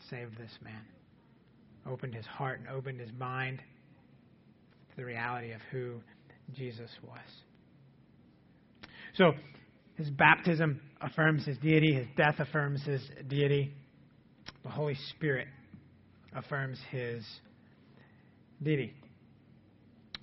[0.09, 0.85] saved this man,
[1.91, 3.59] opened his heart and opened his mind
[4.89, 5.95] to the reality of who
[6.53, 7.46] Jesus was.
[9.17, 9.33] So
[9.95, 13.73] his baptism affirms his deity, his death affirms his deity.
[14.63, 15.47] The Holy Spirit
[16.33, 17.25] affirms his
[18.61, 18.93] deity.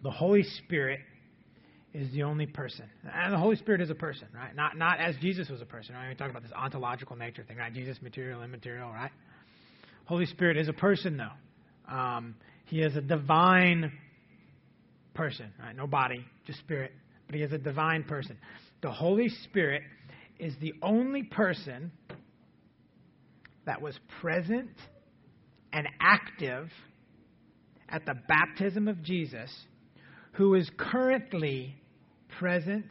[0.03, 1.01] The Holy Spirit
[1.93, 2.85] is the only person.
[3.13, 4.55] And the Holy Spirit is a person, right?
[4.55, 6.09] Not, not as Jesus was a person, right?
[6.09, 7.73] We talk about this ontological nature thing, right?
[7.73, 9.13] Jesus, material, immaterial, right?
[10.07, 11.93] Holy Spirit is a person, though.
[11.95, 12.35] Um,
[12.67, 13.93] he is a divine
[15.15, 15.75] person, right?
[15.75, 16.93] No body, just spirit.
[17.27, 18.37] But he is a divine person.
[18.85, 19.81] The Holy Spirit
[20.39, 21.91] is the only person
[23.65, 24.73] that was present
[25.73, 26.69] and active
[27.89, 29.51] at the baptism of Jesus
[30.33, 31.75] who is currently
[32.39, 32.85] present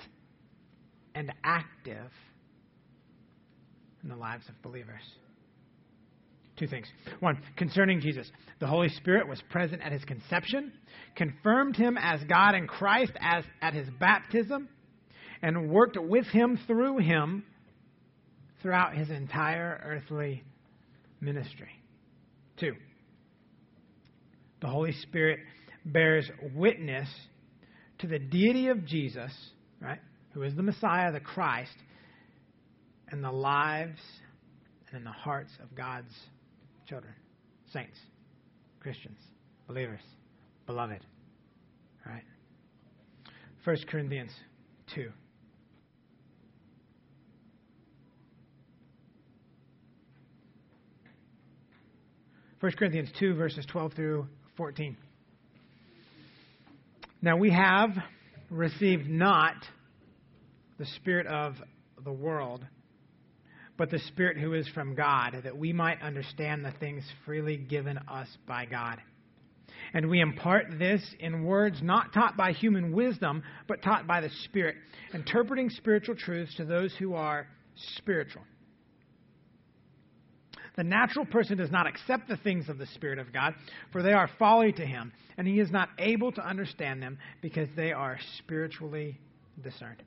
[1.13, 2.09] and active
[4.01, 5.03] in the lives of believers.
[6.57, 6.87] Two things.
[7.19, 10.73] One, concerning Jesus, the Holy Spirit was present at his conception,
[11.15, 14.69] confirmed him as God in Christ as at his baptism,
[15.43, 17.43] and worked with him through him
[18.61, 20.41] throughout his entire earthly
[21.19, 21.69] ministry.
[22.57, 22.73] Two,
[24.61, 25.39] the Holy Spirit
[25.85, 27.09] bears witness
[27.99, 29.31] to the deity of Jesus,
[29.81, 29.99] right,
[30.33, 31.75] who is the Messiah, the Christ,
[33.11, 33.99] in the lives
[34.87, 36.13] and in the hearts of God's
[36.87, 37.13] children,
[37.73, 37.97] saints,
[38.79, 39.19] Christians,
[39.67, 39.99] believers,
[40.67, 41.01] beloved.
[42.05, 42.23] Right?
[43.65, 44.31] 1 Corinthians
[44.95, 45.11] 2.
[52.63, 54.95] First Corinthians 2, verses 12 through 14.
[57.21, 57.89] Now we have
[58.49, 59.55] received not
[60.79, 61.55] the Spirit of
[62.05, 62.65] the world,
[63.75, 67.97] but the Spirit who is from God, that we might understand the things freely given
[67.97, 69.01] us by God.
[69.93, 74.29] And we impart this in words not taught by human wisdom, but taught by the
[74.45, 74.77] Spirit,
[75.13, 77.45] interpreting spiritual truths to those who are
[77.97, 78.43] spiritual.
[80.75, 83.53] The natural person does not accept the things of the Spirit of God,
[83.91, 87.69] for they are folly to him, and he is not able to understand them because
[87.75, 89.19] they are spiritually
[89.61, 90.01] discerned.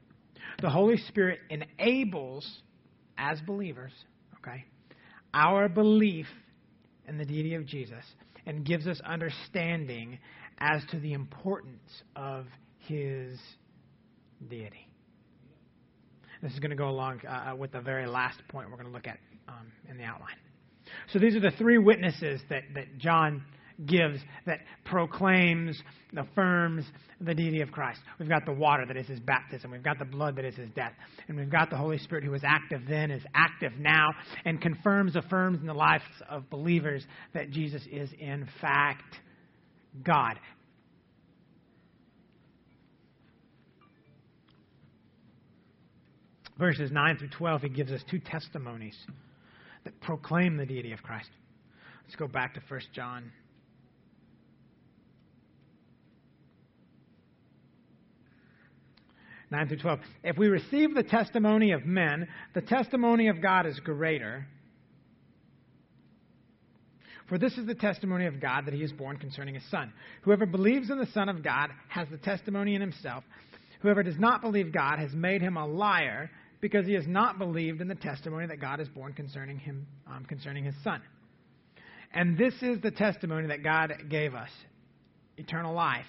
[0.61, 2.63] The Holy Spirit enables,
[3.17, 3.93] as believers,
[4.39, 4.65] okay,
[5.33, 6.27] our belief
[7.07, 8.05] in the deity of Jesus
[8.47, 10.19] and gives us understanding
[10.59, 12.47] as to the importance of
[12.79, 13.39] his
[14.49, 14.89] deity.
[16.43, 18.93] This is going to go along uh, with the very last point we're going to
[18.93, 20.37] look at um, in the outline.
[21.13, 23.45] So these are the three witnesses that, that John
[23.85, 25.81] gives that proclaims,
[26.17, 26.85] affirms
[27.21, 28.01] the deity of Christ.
[28.19, 29.71] We've got the water that is his baptism.
[29.71, 30.93] We've got the blood that is his death.
[31.29, 34.11] And we've got the Holy Spirit who was active then, is active now,
[34.45, 37.05] and confirms, affirms in the lives of believers
[37.35, 39.17] that Jesus is in fact
[40.03, 40.39] God.
[46.59, 48.97] Verses 9 through 12, he gives us two testimonies
[49.87, 51.31] that proclaim the deity of Christ.
[52.05, 53.33] Let's go back to 1 John.
[59.49, 60.01] Nine through twelve.
[60.25, 64.45] If we receive the testimony of men, the testimony of God is greater.
[67.29, 69.93] For this is the testimony of God that he is borne concerning his Son.
[70.23, 73.23] Whoever believes in the Son of God has the testimony in himself.
[73.83, 76.29] Whoever does not believe God has made him a liar
[76.61, 80.25] because he has not believed in the testimony that God has borne concerning him, um,
[80.25, 81.03] concerning his son.
[82.13, 84.51] And this is the testimony that God gave us
[85.37, 86.07] eternal life.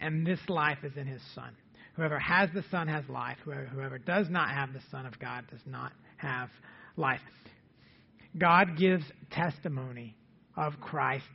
[0.00, 1.56] And this life is in his son.
[1.94, 3.38] Whoever has the son has life.
[3.44, 6.50] Whoever, whoever does not have the son of God does not have
[6.96, 7.20] life.
[8.36, 10.16] God gives testimony
[10.56, 11.28] of Christ's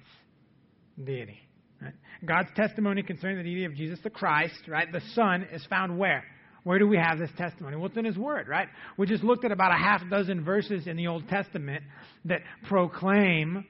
[1.04, 1.40] deity.
[1.82, 1.94] Right?
[2.26, 4.92] God's testimony concerning the deity of Jesus the Christ, right?
[4.92, 6.24] The Son is found where?
[6.68, 7.78] Where do we have this testimony?
[7.78, 8.68] Well, it's in His Word, right?
[8.98, 11.82] We just looked at about a half dozen verses in the Old Testament
[12.26, 13.66] that proclaim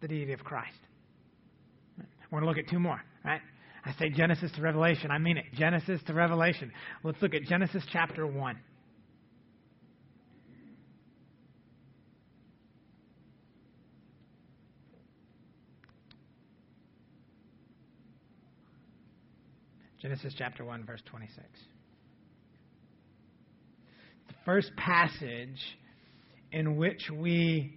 [0.00, 0.78] the deity of Christ.
[2.30, 3.42] We're going to look at two more, right?
[3.84, 5.10] I say Genesis to Revelation.
[5.10, 5.44] I mean it.
[5.52, 6.72] Genesis to Revelation.
[7.04, 8.58] Let's look at Genesis chapter 1.
[20.02, 21.46] Genesis chapter 1, verse 26.
[24.26, 25.60] The first passage
[26.50, 27.72] in which we,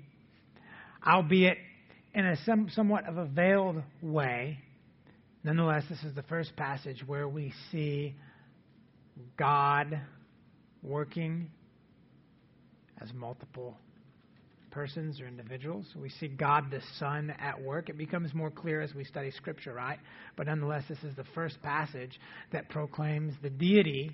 [1.06, 1.60] albeit
[2.16, 4.58] in a some, somewhat of a veiled way,
[5.44, 8.16] nonetheless, this is the first passage where we see
[9.38, 10.02] God
[10.82, 11.52] working
[13.00, 13.78] as multiple
[14.76, 15.86] persons or individuals.
[15.96, 17.88] We see God the Son at work.
[17.88, 19.98] It becomes more clear as we study Scripture, right?
[20.36, 22.20] But nonetheless, this is the first passage
[22.52, 24.12] that proclaims the deity,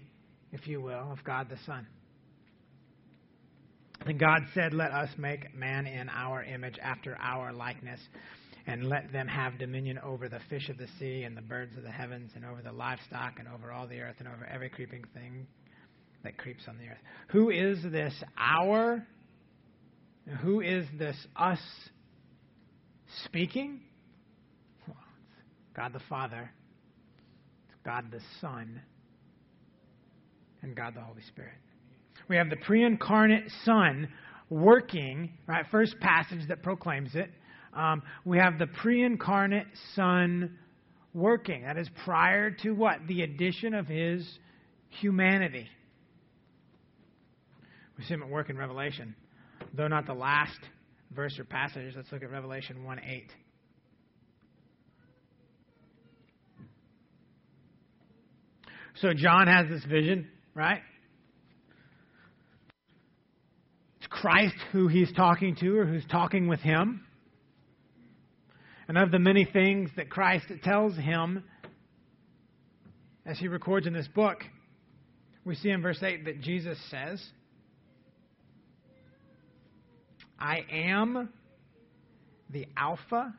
[0.51, 1.87] if you will, of God the Son.
[4.05, 7.99] And God said, Let us make man in our image, after our likeness,
[8.67, 11.81] and let them have dominion over the fish of the sea, and the birds of
[11.81, 15.03] the heavens, and over the livestock, and over all the earth, and over every creeping
[15.15, 15.47] thing
[16.23, 17.01] that creeps on the earth.
[17.31, 19.03] Who is this our?
[20.41, 21.59] Who is this us
[23.25, 23.81] speaking?
[24.87, 24.97] Well,
[25.75, 26.51] God the Father,
[27.83, 28.81] God the Son,
[30.61, 31.53] and God the Holy Spirit.
[32.27, 34.07] We have the pre incarnate Son
[34.49, 35.65] working, right?
[35.71, 37.29] First passage that proclaims it.
[37.73, 40.57] Um, we have the pre incarnate Son
[41.13, 41.63] working.
[41.63, 42.99] That is prior to what?
[43.07, 44.27] The addition of his
[44.89, 45.67] humanity.
[47.97, 49.15] We see him at work in Revelation.
[49.73, 50.59] Though not the last
[51.15, 53.31] verse or passage, let's look at Revelation 1 8.
[58.95, 60.81] So John has this vision, right?
[63.97, 67.05] It's Christ who he's talking to or who's talking with him.
[68.87, 71.45] And of the many things that Christ tells him
[73.25, 74.43] as he records in this book,
[75.45, 77.23] we see in verse 8 that Jesus says,
[80.41, 81.29] I am
[82.49, 83.33] the Alpha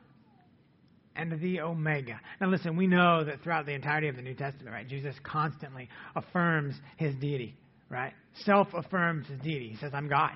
[1.15, 2.19] and the Omega.
[2.41, 5.89] Now, listen, we know that throughout the entirety of the New Testament, right, Jesus constantly
[6.15, 7.55] affirms his deity,
[7.89, 8.13] right?
[8.45, 9.69] Self affirms his deity.
[9.69, 10.31] He says, I'm God,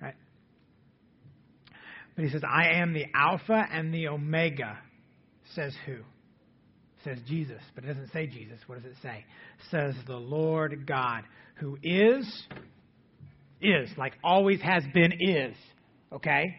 [0.00, 0.14] right?
[2.14, 4.78] But he says, I am the Alpha and the Omega.
[5.54, 5.96] Says who?
[7.04, 8.58] Says Jesus, but it doesn't say Jesus.
[8.66, 9.24] What does it say?
[9.70, 11.24] says the Lord God,
[11.56, 12.26] who is,
[13.60, 15.56] is, like always has been, is,
[16.12, 16.56] okay?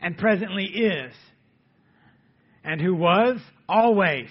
[0.00, 1.12] And presently is
[2.64, 4.28] and who was always,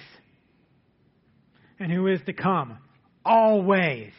[1.80, 2.78] and who is to come
[3.26, 4.12] always,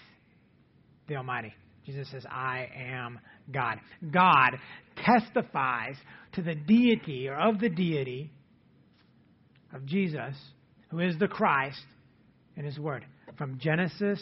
[1.06, 1.54] the Almighty.
[1.86, 3.18] Jesus says, I am
[3.50, 3.78] God.
[4.10, 4.58] God
[4.96, 5.94] testifies
[6.32, 8.30] to the deity or of the deity
[9.72, 10.34] of Jesus,
[10.90, 11.80] who is the Christ,
[12.56, 13.06] in His Word.
[13.36, 14.20] From Genesis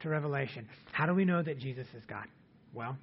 [0.00, 0.68] to Revelation.
[0.92, 2.26] How do we know that Jesus is God?
[2.74, 2.96] Well,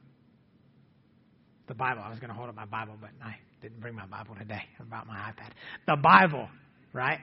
[1.68, 2.02] the Bible.
[2.04, 4.62] I was going to hold up my Bible, but I didn't bring my Bible today.
[4.80, 5.52] I brought my iPad.
[5.86, 6.48] The Bible,
[6.94, 7.20] right?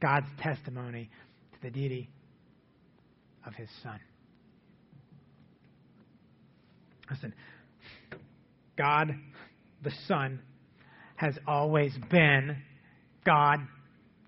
[0.00, 1.10] God's testimony
[1.52, 2.08] to the deity
[3.46, 3.98] of his Son.
[7.10, 7.34] Listen,
[8.76, 9.14] God
[9.82, 10.40] the Son
[11.16, 12.56] has always been
[13.24, 13.58] God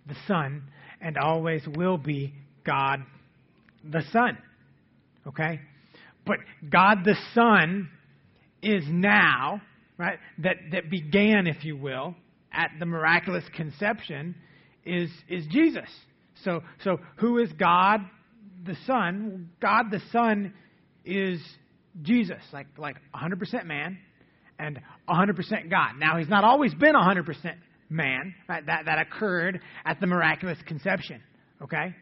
[0.06, 0.62] the Son
[1.00, 2.34] and always will be
[2.64, 3.00] God
[3.84, 4.38] the Son.
[5.26, 5.60] Okay?
[6.26, 6.38] But
[6.70, 7.88] God the Son
[8.64, 9.60] is now
[9.98, 12.14] right, that, that began, if you will,
[12.52, 14.34] at the miraculous conception
[14.84, 15.88] is, is Jesus.
[16.44, 18.00] So, so who is God
[18.64, 19.50] the Son?
[19.60, 20.52] God the Son
[21.04, 21.40] is
[22.02, 23.98] Jesus, like, like 100% man
[24.58, 25.92] and 100% God.
[25.98, 27.54] Now, he's not always been 100%
[27.88, 28.64] man, right?
[28.66, 31.22] That, that occurred at the miraculous conception,
[31.62, 31.94] okay?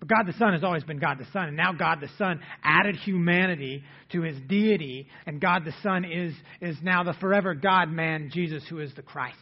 [0.00, 2.40] But God the Son has always been God the Son, and now God the Son
[2.64, 7.90] added humanity to his deity, and God the Son is, is now the forever God
[7.90, 9.36] man, Jesus, who is the Christ.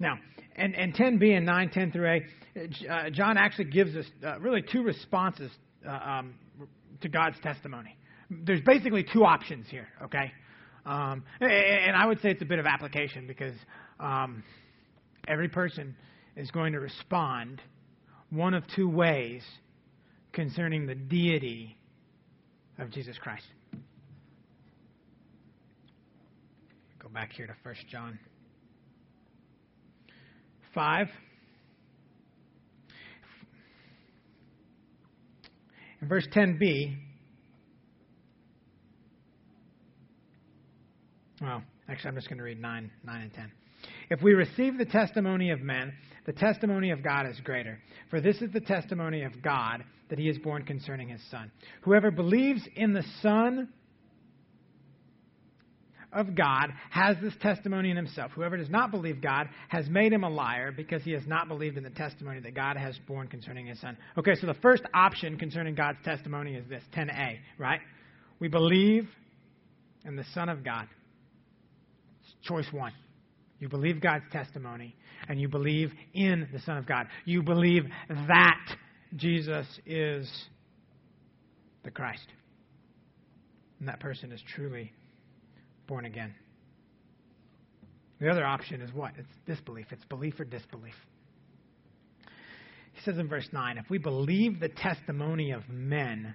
[0.00, 0.18] Now,
[0.56, 2.20] and, and 10b and 9, 10 through a,
[2.90, 5.50] uh, John actually gives us uh, really two responses
[5.88, 6.34] uh, um,
[7.02, 7.96] to God's testimony.
[8.28, 10.32] There's basically two options here, okay?
[10.84, 13.54] Um, and I would say it's a bit of application because
[14.02, 14.42] um,
[15.28, 15.96] every person
[16.36, 17.62] is going to respond
[18.30, 19.42] one of two ways
[20.32, 21.76] concerning the deity
[22.78, 23.44] of Jesus Christ.
[26.98, 28.18] Go back here to 1 John
[30.74, 31.06] 5.
[36.00, 36.96] In verse 10b,
[41.40, 43.52] well, actually, I'm just going to read 9, 9 and 10.
[44.12, 45.94] If we receive the testimony of men,
[46.26, 47.78] the testimony of God is greater.
[48.10, 51.50] For this is the testimony of God that he is borne concerning his Son.
[51.80, 53.70] Whoever believes in the Son
[56.12, 58.32] of God has this testimony in himself.
[58.32, 61.78] Whoever does not believe God has made him a liar because he has not believed
[61.78, 63.96] in the testimony that God has borne concerning his Son.
[64.18, 67.80] Okay, so the first option concerning God's testimony is this 10a, right?
[68.40, 69.08] We believe
[70.04, 70.86] in the Son of God.
[72.20, 72.92] It's choice one.
[73.62, 74.96] You believe God's testimony,
[75.28, 77.06] and you believe in the Son of God.
[77.24, 78.76] You believe that
[79.14, 80.28] Jesus is
[81.84, 82.26] the Christ.
[83.78, 84.90] And that person is truly
[85.86, 86.34] born again.
[88.20, 89.12] The other option is what?
[89.16, 89.86] It's disbelief.
[89.92, 90.96] It's belief or disbelief.
[92.94, 96.34] He says in verse 9, if we believe the testimony of men,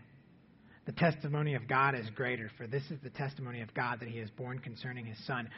[0.85, 4.19] the testimony of God is greater, for this is the testimony of God that he
[4.19, 5.49] is borne concerning his son.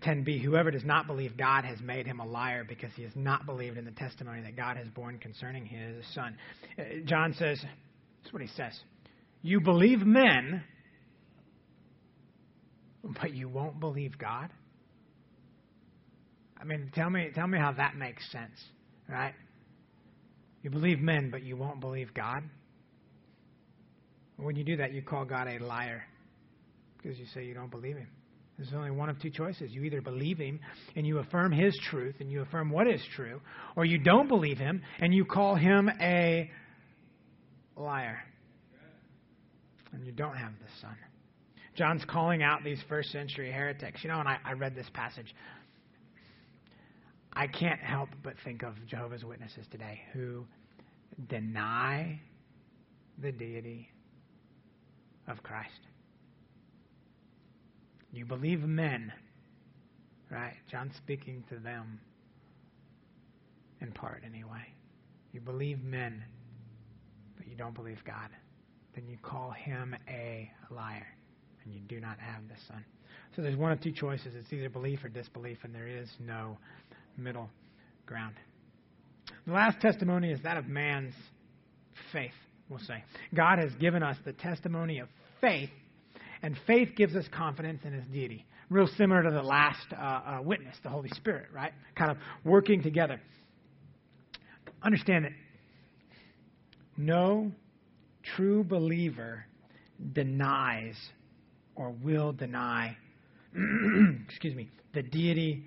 [0.00, 3.46] 10b, whoever does not believe God has made him a liar because he has not
[3.46, 6.36] believed in the testimony that God has borne concerning his son.
[6.78, 7.62] Uh, John says,
[8.22, 8.78] that's what he says.
[9.42, 10.62] You believe men,
[13.20, 14.50] but you won't believe God?
[16.60, 18.58] I mean, tell me, tell me how that makes sense,
[19.08, 19.34] right?
[20.62, 22.44] You believe men, but you won't believe God?
[24.36, 26.04] When you do that, you call God a liar
[26.96, 28.08] because you say you don't believe him.
[28.58, 29.72] There's only one of two choices.
[29.72, 30.60] You either believe him
[30.94, 33.40] and you affirm his truth and you affirm what is true,
[33.76, 36.50] or you don't believe him and you call him a
[37.76, 38.22] liar.
[39.92, 40.96] And you don't have the Son.
[41.76, 44.04] John's calling out these first century heretics.
[44.04, 45.34] You know, and I, I read this passage.
[47.32, 50.44] I can't help but think of Jehovah's Witnesses today who
[51.28, 52.20] deny
[53.18, 53.88] the deity
[55.28, 55.70] of Christ.
[58.12, 59.12] You believe men,
[60.30, 60.54] right?
[60.70, 61.98] John's speaking to them
[63.80, 64.66] in part, anyway.
[65.32, 66.22] You believe men,
[67.36, 68.28] but you don't believe God.
[68.94, 71.06] Then you call him a liar,
[71.64, 72.84] and you do not have the Son.
[73.34, 76.58] So there's one of two choices it's either belief or disbelief, and there is no
[77.16, 77.48] middle
[78.04, 78.34] ground.
[79.46, 81.14] The last testimony is that of man's
[82.12, 82.32] faith,
[82.68, 83.02] we'll say.
[83.34, 85.08] God has given us the testimony of
[85.40, 85.70] faith
[86.42, 88.44] and faith gives us confidence in his deity.
[88.68, 91.72] Real similar to the last uh, uh, witness, the Holy Spirit, right?
[91.96, 93.20] Kind of working together.
[94.82, 95.32] Understand that
[96.96, 97.52] no
[98.34, 99.44] true believer
[100.12, 100.96] denies
[101.76, 102.96] or will deny,
[104.28, 105.64] excuse me, the deity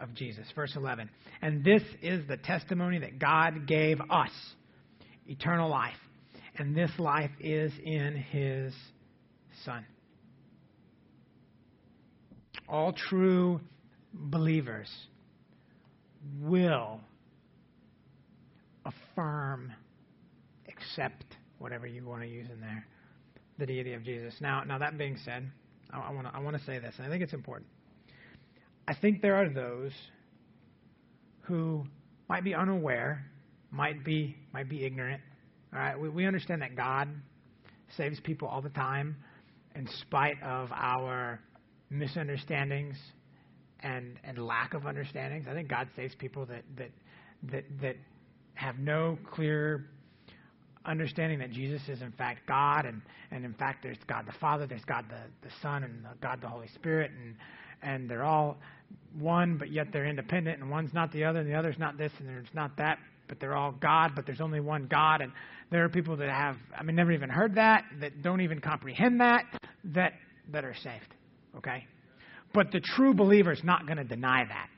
[0.00, 0.46] of Jesus.
[0.54, 1.08] Verse 11.
[1.40, 4.30] And this is the testimony that God gave us
[5.26, 5.94] eternal life.
[6.58, 8.74] And this life is in his
[9.64, 9.86] Son
[12.68, 13.60] all true
[14.12, 14.88] believers
[16.40, 17.00] will
[18.84, 19.72] affirm,
[20.68, 21.24] accept,
[21.58, 22.86] whatever you want to use in there,
[23.58, 24.34] the deity of Jesus.
[24.40, 25.50] Now, now that being said,
[25.92, 27.68] I, want to I want to say this, and I think it's important.
[28.88, 29.92] I think there are those
[31.42, 31.84] who
[32.28, 33.24] might be unaware,
[33.70, 35.20] might be might be ignorant.
[35.72, 37.08] All right, we, we understand that God
[37.96, 39.16] saves people all the time,
[39.74, 41.40] in spite of our
[41.92, 42.96] misunderstandings
[43.80, 45.46] and and lack of understandings.
[45.48, 46.90] I think God saves people that that
[47.50, 47.96] that that
[48.54, 49.86] have no clear
[50.84, 54.66] understanding that Jesus is in fact God and and in fact there's God the Father,
[54.66, 57.34] there's God the the Son and God the Holy Spirit and
[57.82, 58.56] and they're all
[59.18, 62.12] one but yet they're independent and one's not the other and the other's not this
[62.18, 65.32] and there's not that but they're all God but there's only one God and
[65.70, 69.20] there are people that have I mean never even heard that that don't even comprehend
[69.20, 69.44] that
[69.84, 70.14] that
[70.50, 71.14] that are saved.
[71.56, 71.86] Okay?
[72.54, 74.68] But the true believer is not going to deny that.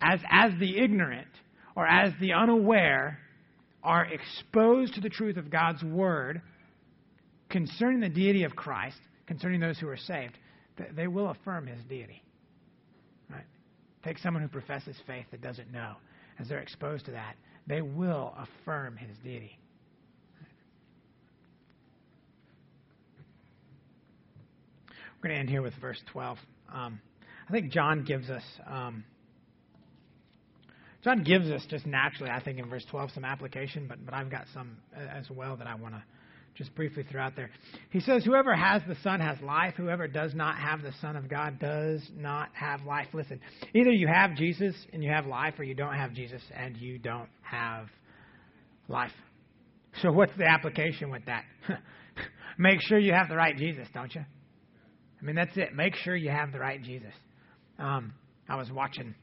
[0.00, 1.28] As, as the ignorant
[1.74, 3.18] or as the unaware
[3.82, 6.40] are exposed to the truth of God's word
[7.48, 10.38] concerning the deity of Christ, concerning those who are saved,
[10.94, 12.22] they will affirm his deity.
[13.30, 13.44] Right?
[14.04, 15.94] Take someone who professes faith that doesn't know.
[16.38, 17.34] As they're exposed to that,
[17.66, 19.58] they will affirm his deity.
[25.22, 26.38] We're going to end here with verse 12.
[26.72, 27.00] Um,
[27.48, 28.42] I think John gives us.
[28.66, 29.04] Um,
[31.02, 34.30] John gives us just naturally, I think, in verse 12, some application, but, but I've
[34.30, 36.02] got some as well that I want to
[36.54, 37.50] just briefly throw out there.
[37.90, 39.74] He says, Whoever has the Son has life.
[39.76, 43.06] Whoever does not have the Son of God does not have life.
[43.12, 43.40] Listen,
[43.74, 46.98] either you have Jesus and you have life, or you don't have Jesus and you
[46.98, 47.86] don't have
[48.88, 49.12] life.
[50.02, 51.44] So, what's the application with that?
[52.58, 54.22] Make sure you have the right Jesus, don't you?
[55.20, 55.74] I mean, that's it.
[55.74, 57.12] Make sure you have the right Jesus.
[57.78, 58.12] Um,
[58.48, 59.14] I was watching,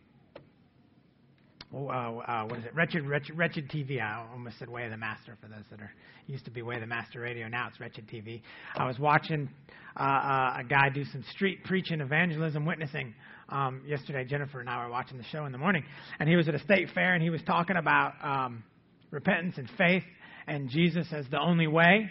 [1.73, 2.75] oh, uh, uh, what is it?
[2.75, 4.01] Wretched, Wretched, Wretched TV.
[4.01, 5.91] I almost said Way of the Master for those that are
[6.27, 7.47] used to be Way of the Master Radio.
[7.47, 8.41] Now it's Wretched TV.
[8.75, 9.49] I was watching
[9.97, 13.13] uh, uh, a guy do some street preaching, evangelism, witnessing.
[13.47, 15.83] Um, yesterday, Jennifer and I were watching the show in the morning,
[16.19, 18.63] and he was at a state fair and he was talking about um,
[19.11, 20.03] repentance and faith
[20.47, 22.09] and Jesus as the only way.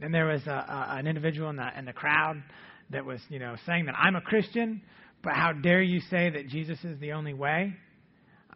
[0.00, 2.42] And there was a, a, an individual in the in the crowd
[2.90, 4.82] that was, you know, saying that I'm a Christian,
[5.22, 7.74] but how dare you say that Jesus is the only way?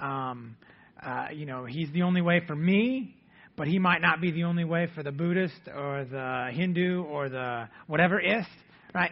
[0.01, 0.57] Um,
[1.03, 3.17] uh, you know, he's the only way for me,
[3.57, 7.29] but he might not be the only way for the Buddhist or the Hindu or
[7.29, 8.49] the whatever ist,
[8.95, 9.11] right?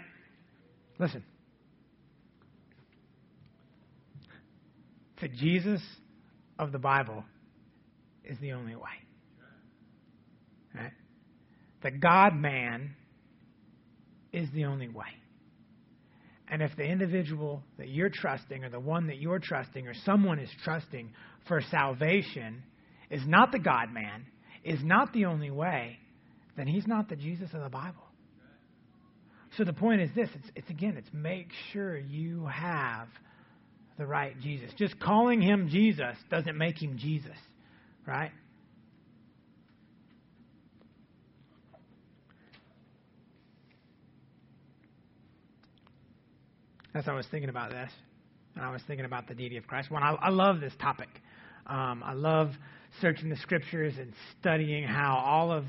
[0.98, 1.24] Listen.
[5.20, 5.82] The Jesus
[6.58, 7.24] of the Bible
[8.24, 8.82] is the only way.
[10.74, 10.92] Right?
[11.82, 12.94] The God man
[14.32, 15.06] is the only way.
[16.48, 20.40] And if the individual that you're trusting, or the one that you're trusting, or someone
[20.40, 21.12] is trusting
[21.46, 22.62] for salvation
[23.08, 24.26] is not the God man,
[24.64, 25.98] is not the only way,
[26.56, 28.02] then he's not the Jesus of the Bible.
[29.56, 33.08] So the point is this it's, it's again, it's make sure you have
[33.98, 34.70] the right Jesus.
[34.76, 37.36] Just calling him Jesus doesn't make him Jesus,
[38.06, 38.32] right?
[46.94, 47.90] As I was thinking about this,
[48.56, 51.08] and I was thinking about the deity of Christ, one, I, I love this topic.
[51.66, 52.50] Um, I love
[53.00, 55.64] searching the scriptures and studying how all of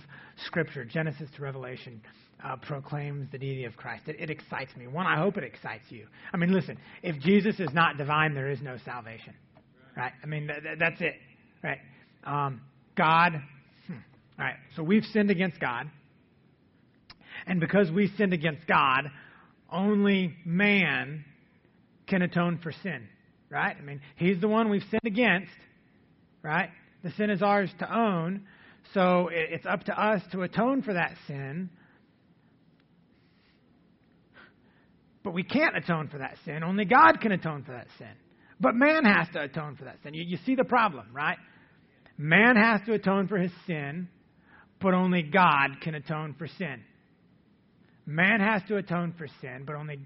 [0.46, 2.02] Scripture, Genesis to Revelation,
[2.44, 4.08] uh, proclaims the deity of Christ.
[4.08, 4.88] It, it excites me.
[4.88, 6.08] One, I hope it excites you.
[6.34, 9.36] I mean, listen, if Jesus is not divine, there is no salvation.
[9.96, 10.14] Right?
[10.24, 11.16] I mean, th- th- that's it.
[11.64, 11.80] Right?
[12.24, 12.62] Um,
[12.96, 13.34] God.
[13.86, 13.94] Hmm.
[14.40, 14.56] All right.
[14.76, 15.88] So we've sinned against God.
[17.46, 19.12] And because we sinned against God,
[19.72, 21.26] only man
[22.08, 23.08] can atone for sin.
[23.50, 23.76] Right?
[23.78, 25.52] I mean, he's the one we've sinned against.
[26.42, 26.70] Right?
[27.04, 28.46] The sin is ours to own.
[28.94, 31.70] So it's up to us to atone for that sin.
[35.24, 36.64] But we can't atone for that sin.
[36.64, 38.12] Only God can atone for that sin.
[38.60, 40.14] But man has to atone for that sin.
[40.14, 41.38] You, you see the problem, right?
[42.18, 44.08] Man has to atone for his sin,
[44.80, 46.84] but only God can atone for sin.
[48.06, 50.00] Man has to atone for sin, but only.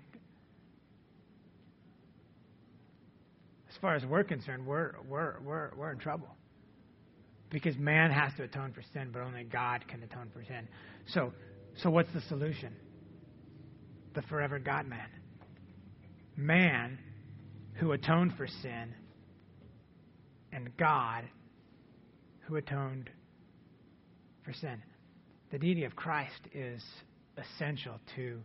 [3.69, 6.29] As far as we're concerned, we're, we're, we're, we're in trouble.
[7.49, 10.67] Because man has to atone for sin, but only God can atone for sin.
[11.07, 11.33] So,
[11.81, 12.73] so what's the solution?
[14.13, 15.07] The forever God man.
[16.37, 16.99] Man
[17.75, 18.93] who atoned for sin,
[20.51, 21.25] and God
[22.41, 23.09] who atoned
[24.43, 24.81] for sin.
[25.51, 26.81] The deity of Christ is
[27.38, 28.39] essential to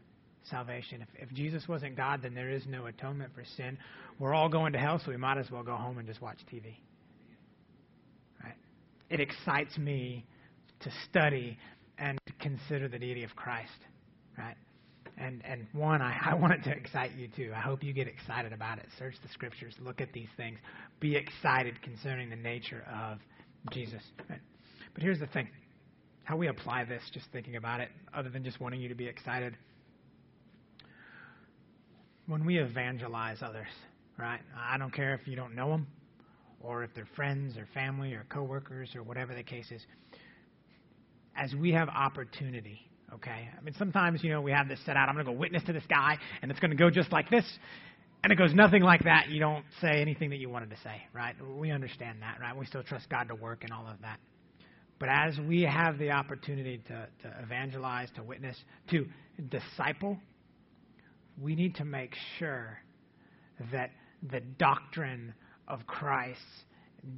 [0.49, 1.03] salvation.
[1.03, 3.79] If, if Jesus wasn't God, then there is no atonement for sin.
[4.19, 6.39] We're all going to hell, so we might as well go home and just watch
[6.53, 6.77] TV.
[8.43, 8.57] Right?
[9.09, 10.25] It excites me
[10.81, 11.59] to study
[11.99, 13.71] and consider the deity of Christ.
[14.37, 14.57] Right?
[15.19, 17.53] And, and one, I, I want it to excite you too.
[17.55, 18.87] I hope you get excited about it.
[18.99, 20.59] Search the scriptures, look at these things,
[21.01, 23.19] be excited concerning the nature of
[23.73, 24.03] Jesus.
[24.29, 24.41] Right?
[24.95, 25.49] But here's the thing
[26.25, 29.07] how we apply this, just thinking about it, other than just wanting you to be
[29.07, 29.57] excited.
[32.27, 33.67] When we evangelize others,
[34.17, 34.41] right?
[34.57, 35.87] I don't care if you don't know them
[36.61, 39.83] or if they're friends or family or coworkers or whatever the case is.
[41.35, 42.81] As we have opportunity,
[43.15, 43.49] okay?
[43.57, 45.09] I mean, sometimes, you know, we have this set out.
[45.09, 47.31] I'm going to go witness to this guy, and it's going to go just like
[47.31, 47.45] this.
[48.23, 49.31] And it goes nothing like that.
[49.31, 51.35] You don't say anything that you wanted to say, right?
[51.57, 52.55] We understand that, right?
[52.55, 54.21] We still trust God to work and all of that.
[55.01, 58.57] But as we have the opportunity to, to evangelize, to witness,
[58.91, 59.07] to
[59.49, 60.19] disciple,
[61.41, 62.79] we need to make sure
[63.73, 63.91] that
[64.31, 65.35] the doctrine
[65.67, 66.45] of Christ's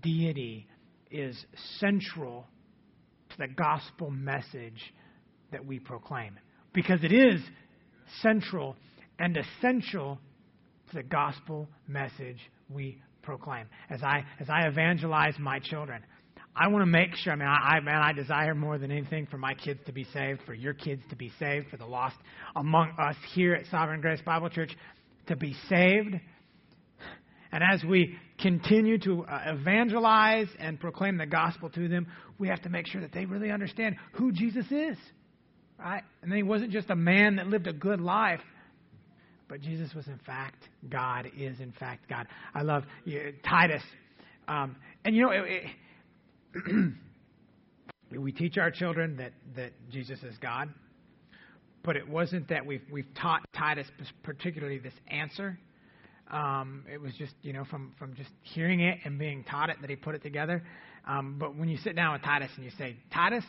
[0.00, 0.68] deity
[1.10, 1.36] is
[1.80, 2.46] central
[3.30, 4.94] to the gospel message
[5.50, 6.38] that we proclaim.
[6.72, 7.40] Because it is
[8.22, 8.76] central
[9.18, 10.20] and essential
[10.90, 12.38] to the gospel message
[12.70, 13.66] we proclaim.
[13.90, 16.02] As I, as I evangelize my children,
[16.54, 17.32] I want to make sure.
[17.32, 20.04] I mean, I, I man, I desire more than anything for my kids to be
[20.12, 22.16] saved, for your kids to be saved, for the lost
[22.54, 24.76] among us here at Sovereign Grace Bible Church
[25.28, 26.20] to be saved.
[27.52, 32.06] And as we continue to uh, evangelize and proclaim the gospel to them,
[32.38, 34.96] we have to make sure that they really understand who Jesus is.
[35.78, 36.02] Right?
[36.22, 38.40] And he wasn't just a man that lived a good life,
[39.48, 42.26] but Jesus was in fact God, is in fact God.
[42.54, 43.82] I love you, Titus.
[44.48, 45.64] Um, and you know, it, it,
[48.18, 50.68] we teach our children that, that Jesus is God,
[51.82, 53.86] but it wasn't that we've, we've taught Titus
[54.22, 55.58] particularly this answer.
[56.30, 59.76] Um, it was just, you know, from, from just hearing it and being taught it
[59.80, 60.62] that he put it together.
[61.06, 63.44] Um, but when you sit down with Titus and you say, Titus,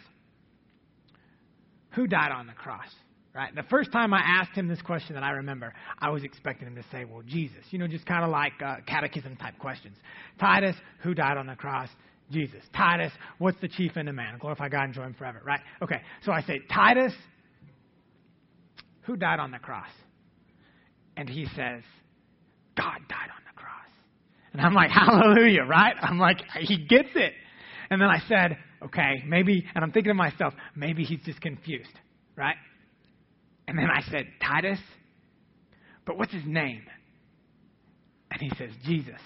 [1.91, 2.87] who died on the cross?
[3.33, 3.53] Right?
[3.55, 6.75] The first time I asked him this question that I remember, I was expecting him
[6.75, 7.63] to say, well, Jesus.
[7.71, 9.97] You know, just kind of like uh, catechism type questions.
[10.39, 11.89] Titus, who died on the cross?
[12.33, 12.61] Jesus.
[12.75, 14.37] Titus, what's the chief end of man?
[14.39, 15.61] Glorify God and enjoy him forever, right?
[15.81, 17.13] Okay, so I say, Titus,
[19.01, 19.89] who died on the cross?
[21.15, 21.83] And he says,
[22.75, 23.69] God died on the cross.
[24.51, 25.95] And I'm like, hallelujah, right?
[26.01, 27.33] I'm like, he gets it.
[27.89, 31.93] And then I said, okay, maybe, and I'm thinking to myself, maybe he's just confused,
[32.35, 32.55] right?
[33.67, 34.79] And then I said, Titus,
[36.05, 36.83] but what's his name?
[38.31, 39.19] And he says, Jesus,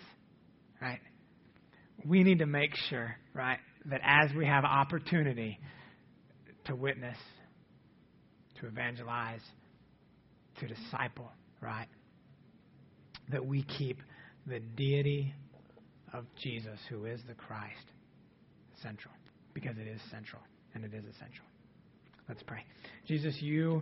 [0.81, 0.99] right?
[2.05, 5.59] We need to make sure, right, that as we have opportunity
[6.65, 7.17] to witness,
[8.59, 9.41] to evangelize,
[10.59, 11.31] to disciple,
[11.61, 11.87] right?
[13.31, 13.99] That we keep
[14.45, 15.33] the deity
[16.13, 17.75] of Jesus, who is the Christ,
[18.81, 19.13] central.
[19.53, 20.41] Because it is central,
[20.73, 21.43] and it is essential.
[22.29, 22.63] Let's pray.
[23.07, 23.81] Jesus, you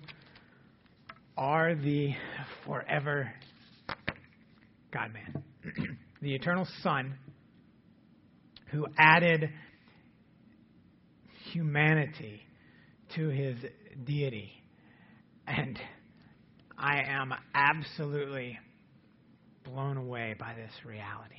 [1.38, 2.14] are the
[2.66, 3.32] forever
[4.94, 5.44] God man,
[6.22, 7.16] the eternal Son
[8.72, 9.50] who added
[11.52, 12.42] humanity
[13.16, 13.58] to his
[14.04, 14.52] deity.
[15.48, 15.80] And
[16.78, 18.60] I am absolutely
[19.64, 21.36] blown away by this reality.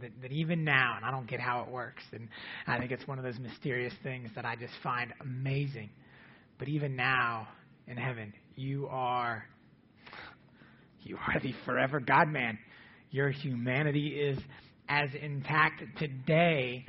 [0.00, 2.28] That, that, even now, and I don't get how it works, and
[2.66, 5.90] I think it's one of those mysterious things that I just find amazing.
[6.58, 7.48] But even now
[7.86, 9.44] in heaven, you are
[11.02, 12.58] you are the forever God man.
[13.10, 14.38] Your humanity is
[14.88, 16.84] as intact today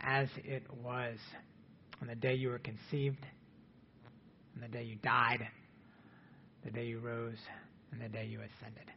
[0.00, 1.16] as it was
[2.00, 3.24] on the day you were conceived,
[4.54, 5.40] on the day you died,
[6.64, 7.38] the day you rose,
[7.92, 8.90] and the day you ascended.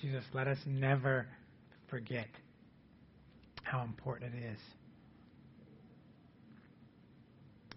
[0.00, 1.26] Jesus, let us never
[1.88, 2.28] forget
[3.62, 4.58] how important it is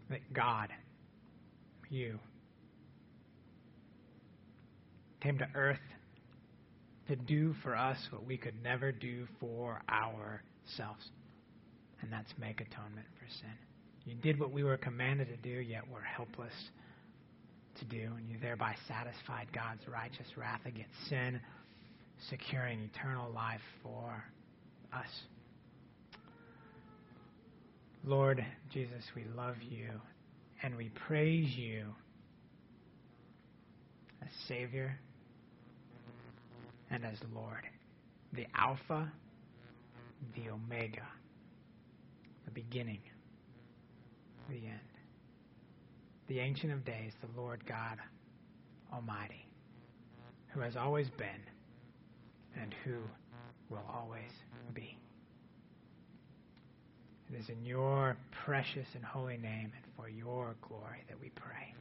[0.09, 0.69] that God,
[1.89, 2.19] you,
[5.21, 5.79] came to earth
[7.07, 11.09] to do for us what we could never do for ourselves,
[12.01, 13.53] and that's make atonement for sin.
[14.05, 16.53] You did what we were commanded to do, yet we're helpless
[17.79, 21.39] to do, and you thereby satisfied God's righteous wrath against sin,
[22.29, 24.23] securing eternal life for
[24.93, 25.07] us.
[28.05, 29.89] Lord Jesus, we love you
[30.61, 31.85] and we praise you
[34.21, 34.99] as Savior
[36.93, 37.63] and as Lord,
[38.33, 39.11] the Alpha,
[40.35, 41.07] the Omega,
[42.45, 43.01] the beginning,
[44.47, 44.79] the end,
[46.27, 47.97] the Ancient of Days, the Lord God
[48.93, 49.47] Almighty,
[50.49, 52.97] who has always been and who
[53.69, 54.31] will always
[54.75, 54.95] be.
[57.33, 58.15] It is in your
[58.45, 61.73] precious and holy name and for your glory that we pray.